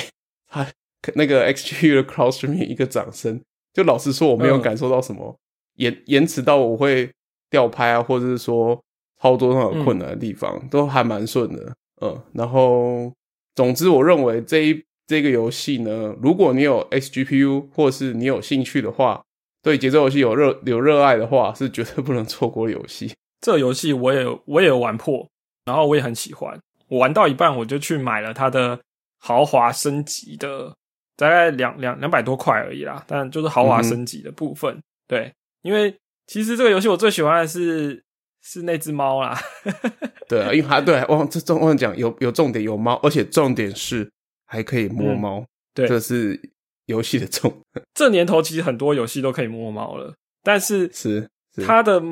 [0.48, 0.66] 他
[1.14, 3.40] 那个 XGU 的 Cloud Streaming 一个掌声。
[3.72, 5.36] 就老实说，我没有感受到什么
[5.76, 7.10] 延延迟到我会
[7.50, 8.80] 掉拍啊，或者是说
[9.20, 11.74] 操作上有困难的地方，都还蛮顺的。
[12.00, 13.12] 嗯，然后
[13.54, 19.22] 总之，我认为这一这个游戏呢，如果你有 XGPU 或是你有兴趣的话，
[19.62, 23.12] 对节奏游戏有热有热爱的话，是绝对不能错过的游戏。
[23.40, 25.28] 这游戏我也我也玩破。
[25.64, 26.58] 然后我也很喜欢，
[26.88, 28.80] 我玩到一半我就去买了它的
[29.18, 30.74] 豪华升级的，
[31.16, 33.04] 大概两两两百多块而已啦。
[33.06, 35.32] 但就是豪华升级的部分，对，
[35.62, 35.96] 因为
[36.26, 38.02] 其实这个游戏我最喜欢的是
[38.42, 39.38] 是那只猫啦。
[40.28, 44.10] 对啊，因为它对忘这重忘讲有有重点有猫，而且重点是
[44.46, 46.40] 还可以摸猫，对，这是
[46.86, 47.56] 游戏的重。
[47.94, 51.30] 这年头其实很多游戏都可以摸猫了，但是是
[51.64, 52.02] 它的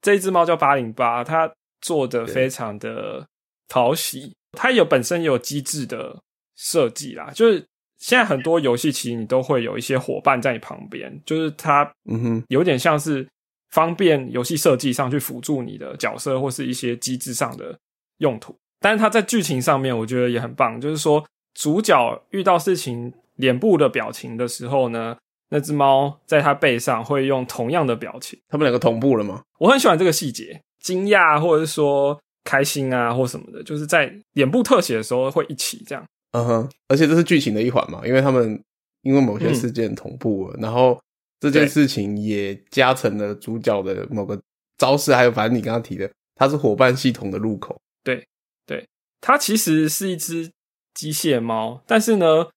[0.00, 1.52] 这只猫叫八零八，它。
[1.82, 3.26] 做的非常的
[3.68, 6.22] 讨喜，它有本身有机制的
[6.56, 7.66] 设计啦，就是
[7.98, 13.28] 现在很多游戏其实你都会有一些伙伴在你旁边，就是它，嗯哼，有点像是
[13.70, 17.78] 方便游戏设计上去辅助你的角色或是一些机制上的
[18.18, 18.56] 用途。
[18.80, 21.24] 但是它在剧情上面，我觉得也很棒，就是说
[21.54, 25.16] 主角遇到事情脸部的表情的时候呢，
[25.50, 29.42] 那只猫在它背上会用同样的表情，他们两个同步了吗？
[29.58, 30.60] 我很喜欢这个细节。
[30.82, 36.04] 惊讶，或者是说开心啊，或什么的，就是在脸部特写的时候会一起这样。
[36.32, 38.60] 嗯哼，而且这是剧情的一环嘛，因为他们
[39.02, 41.00] 因为某些事件同步了，然后
[41.40, 44.40] 这件事情也加成了主角的某个
[44.78, 47.78] 招式，还有反正你刚刚提的，它是伙伴系统的入口。
[48.02, 48.26] 对，
[48.66, 48.84] 对，
[49.20, 50.50] 它其实是一只
[50.94, 52.48] 机械猫，但是呢，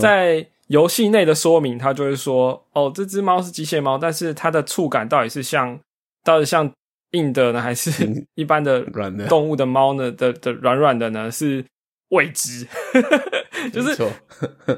[0.00, 5.78] 在游戏内的说明，它就会说，哦，这只猫是机械猫，但是它的触感到底是像，
[6.22, 6.72] 到底像。
[7.14, 7.90] 硬的呢，还是
[8.34, 10.12] 一般的软的动物的猫呢？
[10.12, 11.64] 的的软软的呢，是
[12.10, 12.66] 未知。
[13.72, 13.96] 就是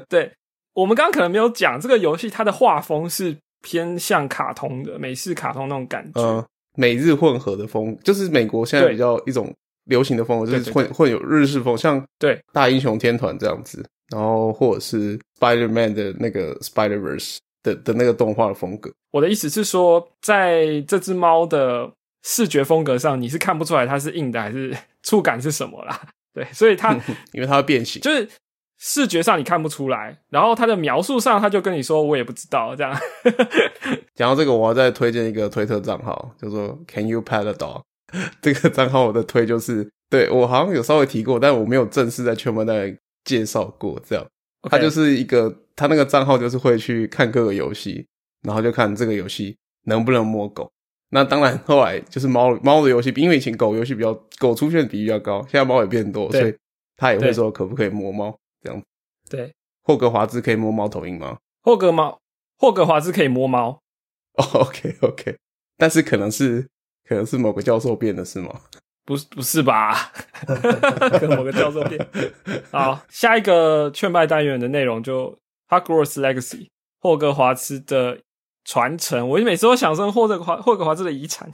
[0.07, 0.31] 对
[0.73, 9.53] 我们刚刚可能没有讲，这个游戏它的画风是偏向卡通的美式卡通那种感觉，美日混合的风，就是美国现在比较一种
[9.85, 18.89] 流行的风格，就是混混有日式风，像对大英雄天团这样子，然后或者是 Spider Man 的那个 Spider Verse 的的那个动画的风格。
[19.11, 21.91] 我的意思是说，在这只猫的。
[22.23, 26.01] 视觉风格上，你是看不出来它是硬的还是 触感是什么啦？
[26.33, 26.93] 对，所以它
[27.33, 28.27] 因为它会变形，就是
[28.79, 30.19] 视觉上你看不出来。
[30.29, 32.95] 然后它的描述上，他就跟你说我也不知道这样。
[34.13, 37.81] 讲到这个，我要再推荐一个推特账号，叫做 Can You Pet a Dog？
[38.41, 43.99] 这个账号我的推就是，对我好像有稍微提过，但我没有正式在圈门内介绍过。
[44.07, 44.25] 这样，
[44.69, 48.05] 他就是一个，他那个账号就是会去看各个游戏，
[48.43, 50.71] 然后就看这个游戏能不能摸狗。
[51.09, 56.55] 那当然，后来就是猫猫的游戏，因为以前狗游戏比较狗出现的比例比较高，现在猫也变多，所以
[56.97, 58.81] 他也会说可不可以摸猫这样。
[59.29, 59.53] 对，
[59.83, 61.37] 霍格华兹可以摸猫头鹰吗？
[61.61, 62.19] 霍格猫
[62.57, 63.81] 霍格华兹可以摸猫。
[64.33, 65.35] OK OK，
[65.77, 66.67] 但是可能是
[67.07, 68.61] 可能是某个教授变的是吗？
[69.05, 70.11] 不是不是吧？
[71.19, 72.07] 跟某个教授变。
[72.69, 75.37] 好，下一个劝败单元的内容就
[75.69, 76.67] Hogwarts Legacy
[76.99, 78.19] 霍格华兹的
[78.67, 79.27] 传承。
[79.27, 81.49] 我每次都想说霍格华霍格华兹的遗产。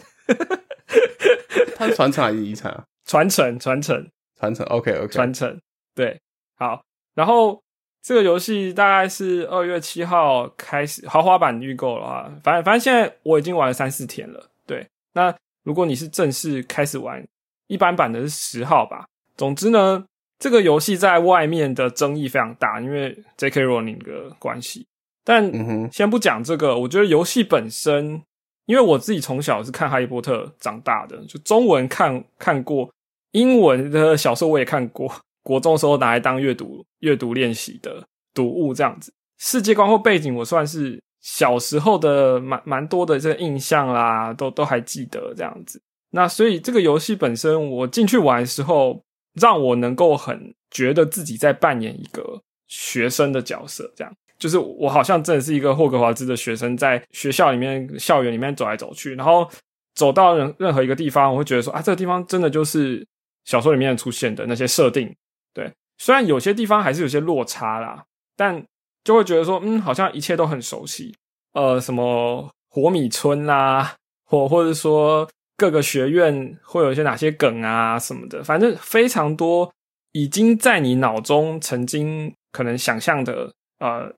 [1.78, 2.84] 他是传承还是遗产啊？
[3.06, 4.06] 传承，传承，
[4.38, 4.66] 传承。
[4.66, 5.58] OK OK，传承。
[5.96, 6.20] 对，
[6.58, 6.82] 好。
[7.14, 7.62] 然后
[8.02, 12.32] 这个游戏大概是二月七号开始豪华版预购了啊。
[12.44, 14.50] 反正反正现在我已经玩了三四天了。
[14.66, 15.34] 对，那
[15.64, 17.24] 如果你是正式开始玩。
[17.68, 19.06] 一般版的是十号吧。
[19.38, 20.06] 总之呢，
[20.38, 23.64] 这个游戏在外面的争议非常大，因为 J.K.
[23.64, 24.86] Rowling 的关系。
[25.24, 28.22] 但先不讲这个，我觉得游戏本身，
[28.66, 32.90] 因为我自己从小是看《哈利波特》长大的，就中文看看过，
[33.32, 39.14] 英文的小说我也看过，国中时候拿来当阅读阅读练习的读物这样子。
[39.40, 45.82] 世界观或背景，我算是小时候的蛮蛮多的这个印象啦，都都还记得这样子。
[46.12, 49.02] 那所以这个游戏本身，我进去玩的时候，
[49.34, 54.14] 让我能够很觉得自己在扮演一个学生的角色，这样
[54.44, 59.50] 就是我好像真的是一个霍格华兹的学生，在学校里面、校园里面走来走去，然后
[59.96, 63.08] 走到任任何一个地方，我会觉得说啊，这个地方真的就是
[63.46, 65.16] 小说里面出现的那些设定。
[65.54, 68.04] 对，虽然有些地方还是有些落差啦，
[68.36, 68.62] 但
[69.06, 71.16] 就会觉得说，嗯，好像一切都很熟悉。
[71.54, 75.30] 呃，什么火米村啦，或或者说。
[75.56, 79.72] 各个学院会有一些哪些梗啊什么的，反正非常多，
[80.12, 84.12] 已经在你脑中曾经可能想象的，呃，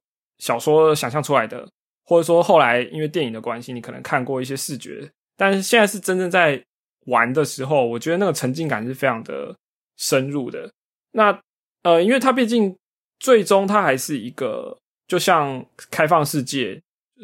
[0.45, 1.67] 小说想象出来的，
[2.05, 6.63] 或者说后来因为电影的关系，你可能看过一些视觉，但是现在是真正在
[7.07, 9.55] 玩的时候，我觉得那个沉浸感是非常的
[9.97, 10.71] 深入的。
[11.13, 11.41] 那
[11.83, 12.75] 呃，因为它毕竟
[13.19, 14.77] 最终它还是一个
[15.07, 16.79] 就像开放世界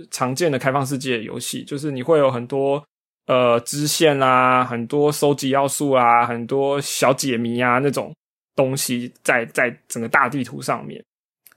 [0.09, 2.83] 常见的开放世界游戏，就是你会有很多。
[3.27, 8.13] 呃，支线啦，很多收集要素啊，很多小解谜啊，那种
[8.55, 11.01] 东西在在整个大地图上面。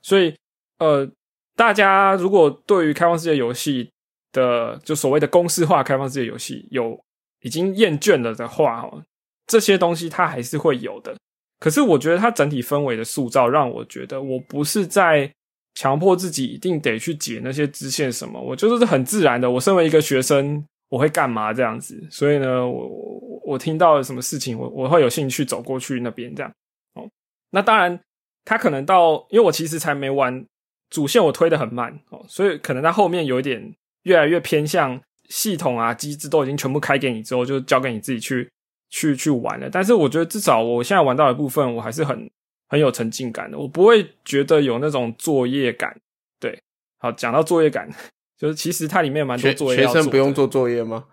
[0.02, 0.32] 所以，
[0.78, 1.10] 呃，
[1.56, 3.90] 大家如果对于开放世界游戏
[4.32, 6.98] 的就所谓的公式化开放世界游戏有
[7.42, 9.02] 已经厌倦了的话，哦，
[9.46, 11.16] 这些东西它还是会有的。
[11.60, 15.32] 可是，我觉得它整体氛围的塑造让我觉得，我不是在
[15.74, 19.50] 强迫自己一定得去解那些支线什么，我就是很自然的。
[19.50, 20.64] 我身为一个学生。
[20.90, 22.06] 我会干嘛这样子？
[22.08, 26.52] 所以呢，我我我听到了什么事情，我我会有兴趣走过去那边这样。
[26.94, 27.08] 哦，
[27.50, 27.98] 那当然，
[28.44, 30.44] 他可能到，因为我其实才没玩
[30.90, 38.48] 主线，我推的很慢哦，所以可能他后面有一点越来越偏向系统啊机制都已经全部开给你之后，就交给你自己去
[38.90, 39.68] 去去玩了。
[39.70, 42.30] 但是我觉得至少我现在玩到的部分，我还是很
[42.68, 45.96] 很有沉浸感的，我不会觉得有那种作业感。
[46.38, 46.60] 对，
[46.98, 47.88] 好，讲到作业感。
[48.36, 51.04] 就是其实它里面蛮多作业，学生不用做作业吗？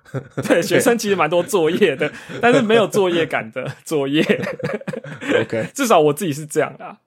[0.43, 2.11] 对，学生其实蛮多作业的，
[2.41, 4.21] 但是没有作业感的作业。
[5.39, 6.97] OK， 至少我自己是这样的。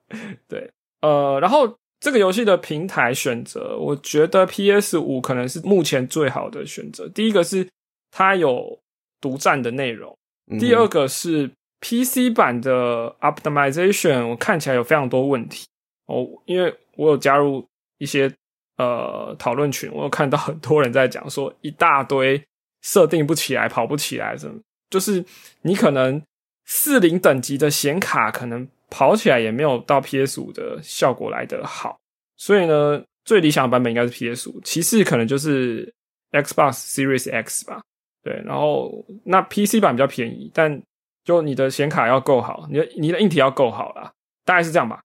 [0.49, 0.71] 对，
[1.03, 7.09] 呃，然后这个游戏的平台选择，我觉得 PS 五可能是目前最好的选择。
[7.09, 7.66] 第一个是
[8.11, 8.78] 它有
[9.22, 10.14] 独占的内容，
[10.61, 11.50] 第二个是
[11.80, 15.66] PC 版的 Optimization，我看起来有非常多问题
[16.05, 18.30] 哦，因为我有加入一些。
[18.76, 22.42] 呃，讨论群我有看到很多人在讲说，一大堆
[22.82, 25.24] 设定不起来，跑不起来，什么就是
[25.62, 26.20] 你可能
[26.64, 28.66] 四零等级的显卡可能
[28.97, 31.99] 跑起来也没有到 PS 五的效果来得好，
[32.36, 35.92] 所以呢，最理想的版本应该是 PS 五，其次可能就是
[36.30, 37.82] Xbox Series X 吧，
[38.22, 40.80] 对，然后那 PC 版比较便宜，但
[41.24, 44.12] 就你的显卡要够好，你的你的硬体要够好啦，
[44.45, 45.03] 大概是这样吧。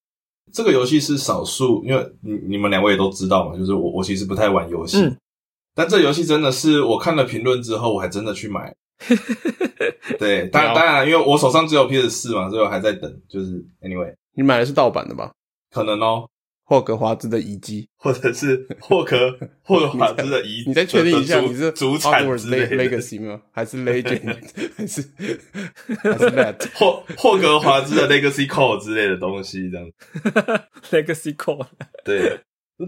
[0.54, 5.18] 这个游戏是少数，因为你你们两位也都知道嘛，就是我我其实不太玩游戏，
[5.74, 8.76] 但这游戏真的是我看了评论之后，我还真的去买。
[10.20, 13.22] 对，当当然，因为我手上只有 PS 四嘛，所以我还在等。
[13.30, 15.32] 就是 anyway，你买的是盗版的吧？
[15.72, 16.30] 可能哦。
[16.66, 23.42] 霍格华兹的遗迹，或者是霍格 霍格华兹的遗，你再确定一下，你是主产之类 legacy 吗？
[23.52, 24.38] 还是 legend？
[24.78, 25.02] 还是
[26.04, 26.70] 还是 that？
[26.76, 29.92] 霍霍格华兹的 legacy code 之类的东西，这样
[30.92, 31.66] legacy code。
[32.06, 32.40] 对，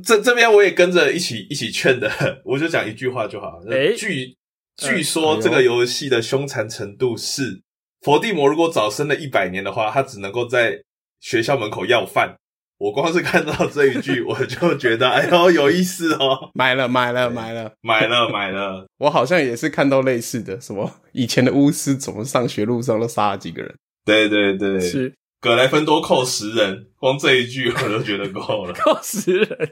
[0.04, 2.08] 这这边我也跟着一起一起劝的，
[2.46, 3.60] 我就讲一句话就好。
[3.98, 4.38] 据
[4.82, 7.62] 据说这个游戏的凶残程度是，
[8.02, 10.82] 伏地魔如果早生了一百年的话，他只能够在
[11.20, 12.36] 学校门口要饭。
[12.80, 16.50] 我光是看到这一句， 我就觉得哎呦有意思哦！
[16.56, 18.88] 买了买了买了买了买了！
[18.98, 23.76] 我好像也是看到类似的，什么以前的巫师怎么上学路上都杀了几个人？
[24.04, 29.72] 对对对，是格莱芬多扣十人，光这一句我都觉得够了， 扣十人。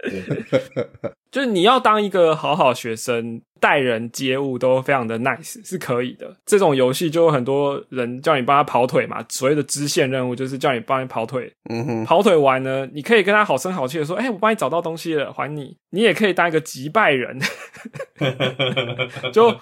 [1.30, 6.34] 就是你要当一个好好学生，待人接物都非常的 nice 是可以的。
[6.44, 11.52] 这种游戏就有很多人叫你帮他跑腿嘛，所谓的支线任务就是叫你帮你跑腿。
[11.68, 17.38] 嗯哼，跑腿完呢，你可以跟他好声好气的说：“哎、我帮你找到东西了，还你。”你也可以当一个击败人，
[19.32, 19.52] 就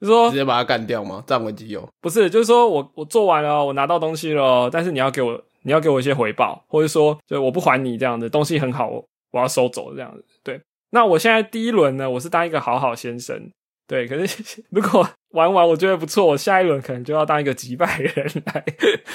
[0.00, 1.24] 就说直接把他干掉吗？
[1.26, 1.88] 占为己有。
[2.00, 8.92] 不是，就是说我我做完了，我拿到东西了，但是你要给我你要给我一些回报，或者说就我不还你这样的东西很好，
[9.30, 10.24] 我要收走这样子。
[10.42, 10.60] 对，
[10.90, 13.50] 那我现在第一轮呢，我是当一个好好先生，
[13.86, 18.64] 对，可是 如果玩完我觉得不错，我下一轮可能就要当一个击败人来，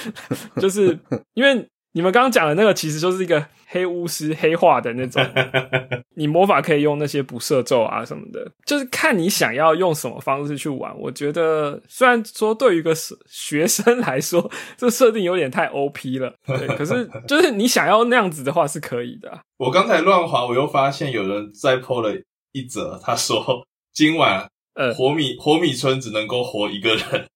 [0.60, 0.98] 就是
[1.34, 5.24] 因为你们刚刚讲的那个其实就是一个黑巫师黑化的那种，
[6.16, 10.92] 你魔法可以用那些不射咒啊什么的，就是看你想要用什么方式去玩。
[10.98, 12.92] 我觉得虽然说对于一个
[13.28, 22.20] 学生来说，这设定有点太 OP 了，对， 可是就是你想要那样子的话是可以的啊、我刚才乱滑，我又发现有人在 PO 了
[22.52, 23.64] 一则，他说
[23.94, 27.26] 今晚呃，活米活米村只能够活一个人，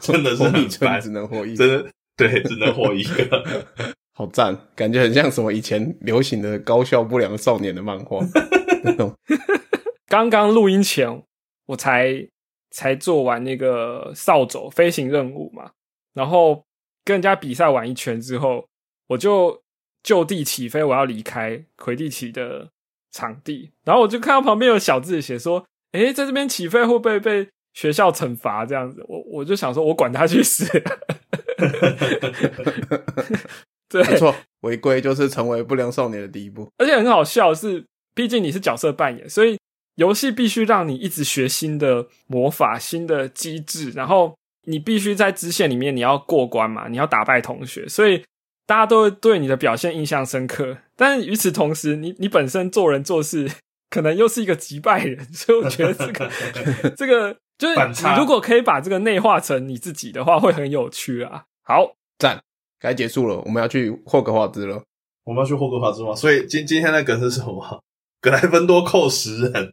[0.00, 3.64] 真的是很火米村烦只，能活一，真的对，只能活一个。
[4.12, 8.18] 好赞，感觉很像什么以前流行的高校不良少年的漫画
[8.82, 9.14] 那种。
[10.08, 11.22] 刚刚录音前，
[11.66, 12.28] 我才
[12.70, 15.70] 才做完那个扫帚飞行任务嘛，
[16.14, 16.64] 然后
[17.04, 18.66] 跟人家比赛完一圈之后，
[19.06, 19.62] 我就
[20.02, 22.70] 就地起飞，我要离开魁地奇的
[23.12, 27.48] 场地，然后我就看到旁边有小字写说：“诶，在这边起飞会不会被
[27.78, 30.66] 学校惩罚？”这样子，我我就想说，我管他去死。
[33.88, 36.68] 对，没错，违规就是成为不良少年的第一步。
[36.76, 39.56] 而且很好笑的是，毕竟你是角色扮演，所以
[39.94, 48.22] 游戏必须让你一直学新的魔法、新的机制，然后你必须在支线里面你要过关嘛，你要打败同学，所以
[48.66, 50.76] 大家都会对你的表现印象深刻。
[50.94, 53.50] 但是与此同时，你你本身做人做事
[53.88, 56.30] 可能又是一个击败人，所以我觉得这个
[56.94, 61.44] 这个就是你如果可以把这个内化成你自己的话，会很有趣啊。
[61.64, 62.40] 好，赞，
[62.78, 64.82] 该结束了，我们要去霍格华兹了。
[65.24, 66.14] 我们要去霍格华兹吗？
[66.14, 67.82] 所以今今天的梗是什么？
[68.22, 69.72] 格莱芬多扣十人，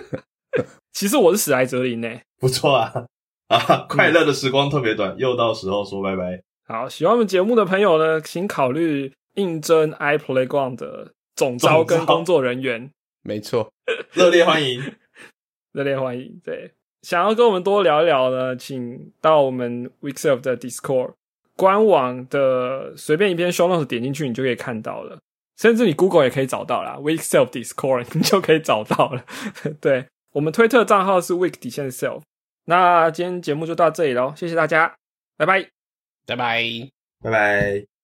[0.92, 3.06] 其实我是史莱哲林呢、不错啊！
[3.48, 6.42] 啊，快乐的时光特别短，又到时候说拜拜。
[6.66, 12.90] 好，喜欢我们节目的朋友呢，请考虑应征 iPlayground 的总招跟工作人员，
[13.22, 13.72] 没错，
[14.12, 14.94] 热烈欢迎！
[15.72, 16.40] 热烈欢迎。
[16.44, 16.72] 对，
[17.02, 21.12] 想要跟我们多聊一聊呢，请到我们 Weekself 的 Discord
[21.56, 25.18] 官网的随便一篇 show notes 点进去，你就可以看到了。
[25.56, 29.24] 甚至你 Google 也可以找到啦 Weekself Discord 你就可以找到了。
[29.80, 32.22] 对，我们推特账号是 Week 底线 Self。
[32.66, 34.94] 那今天节目就到这里喽，谢谢大家，
[35.36, 35.68] 拜拜。
[36.26, 36.62] 拜拜。
[37.22, 37.97] 拜拜。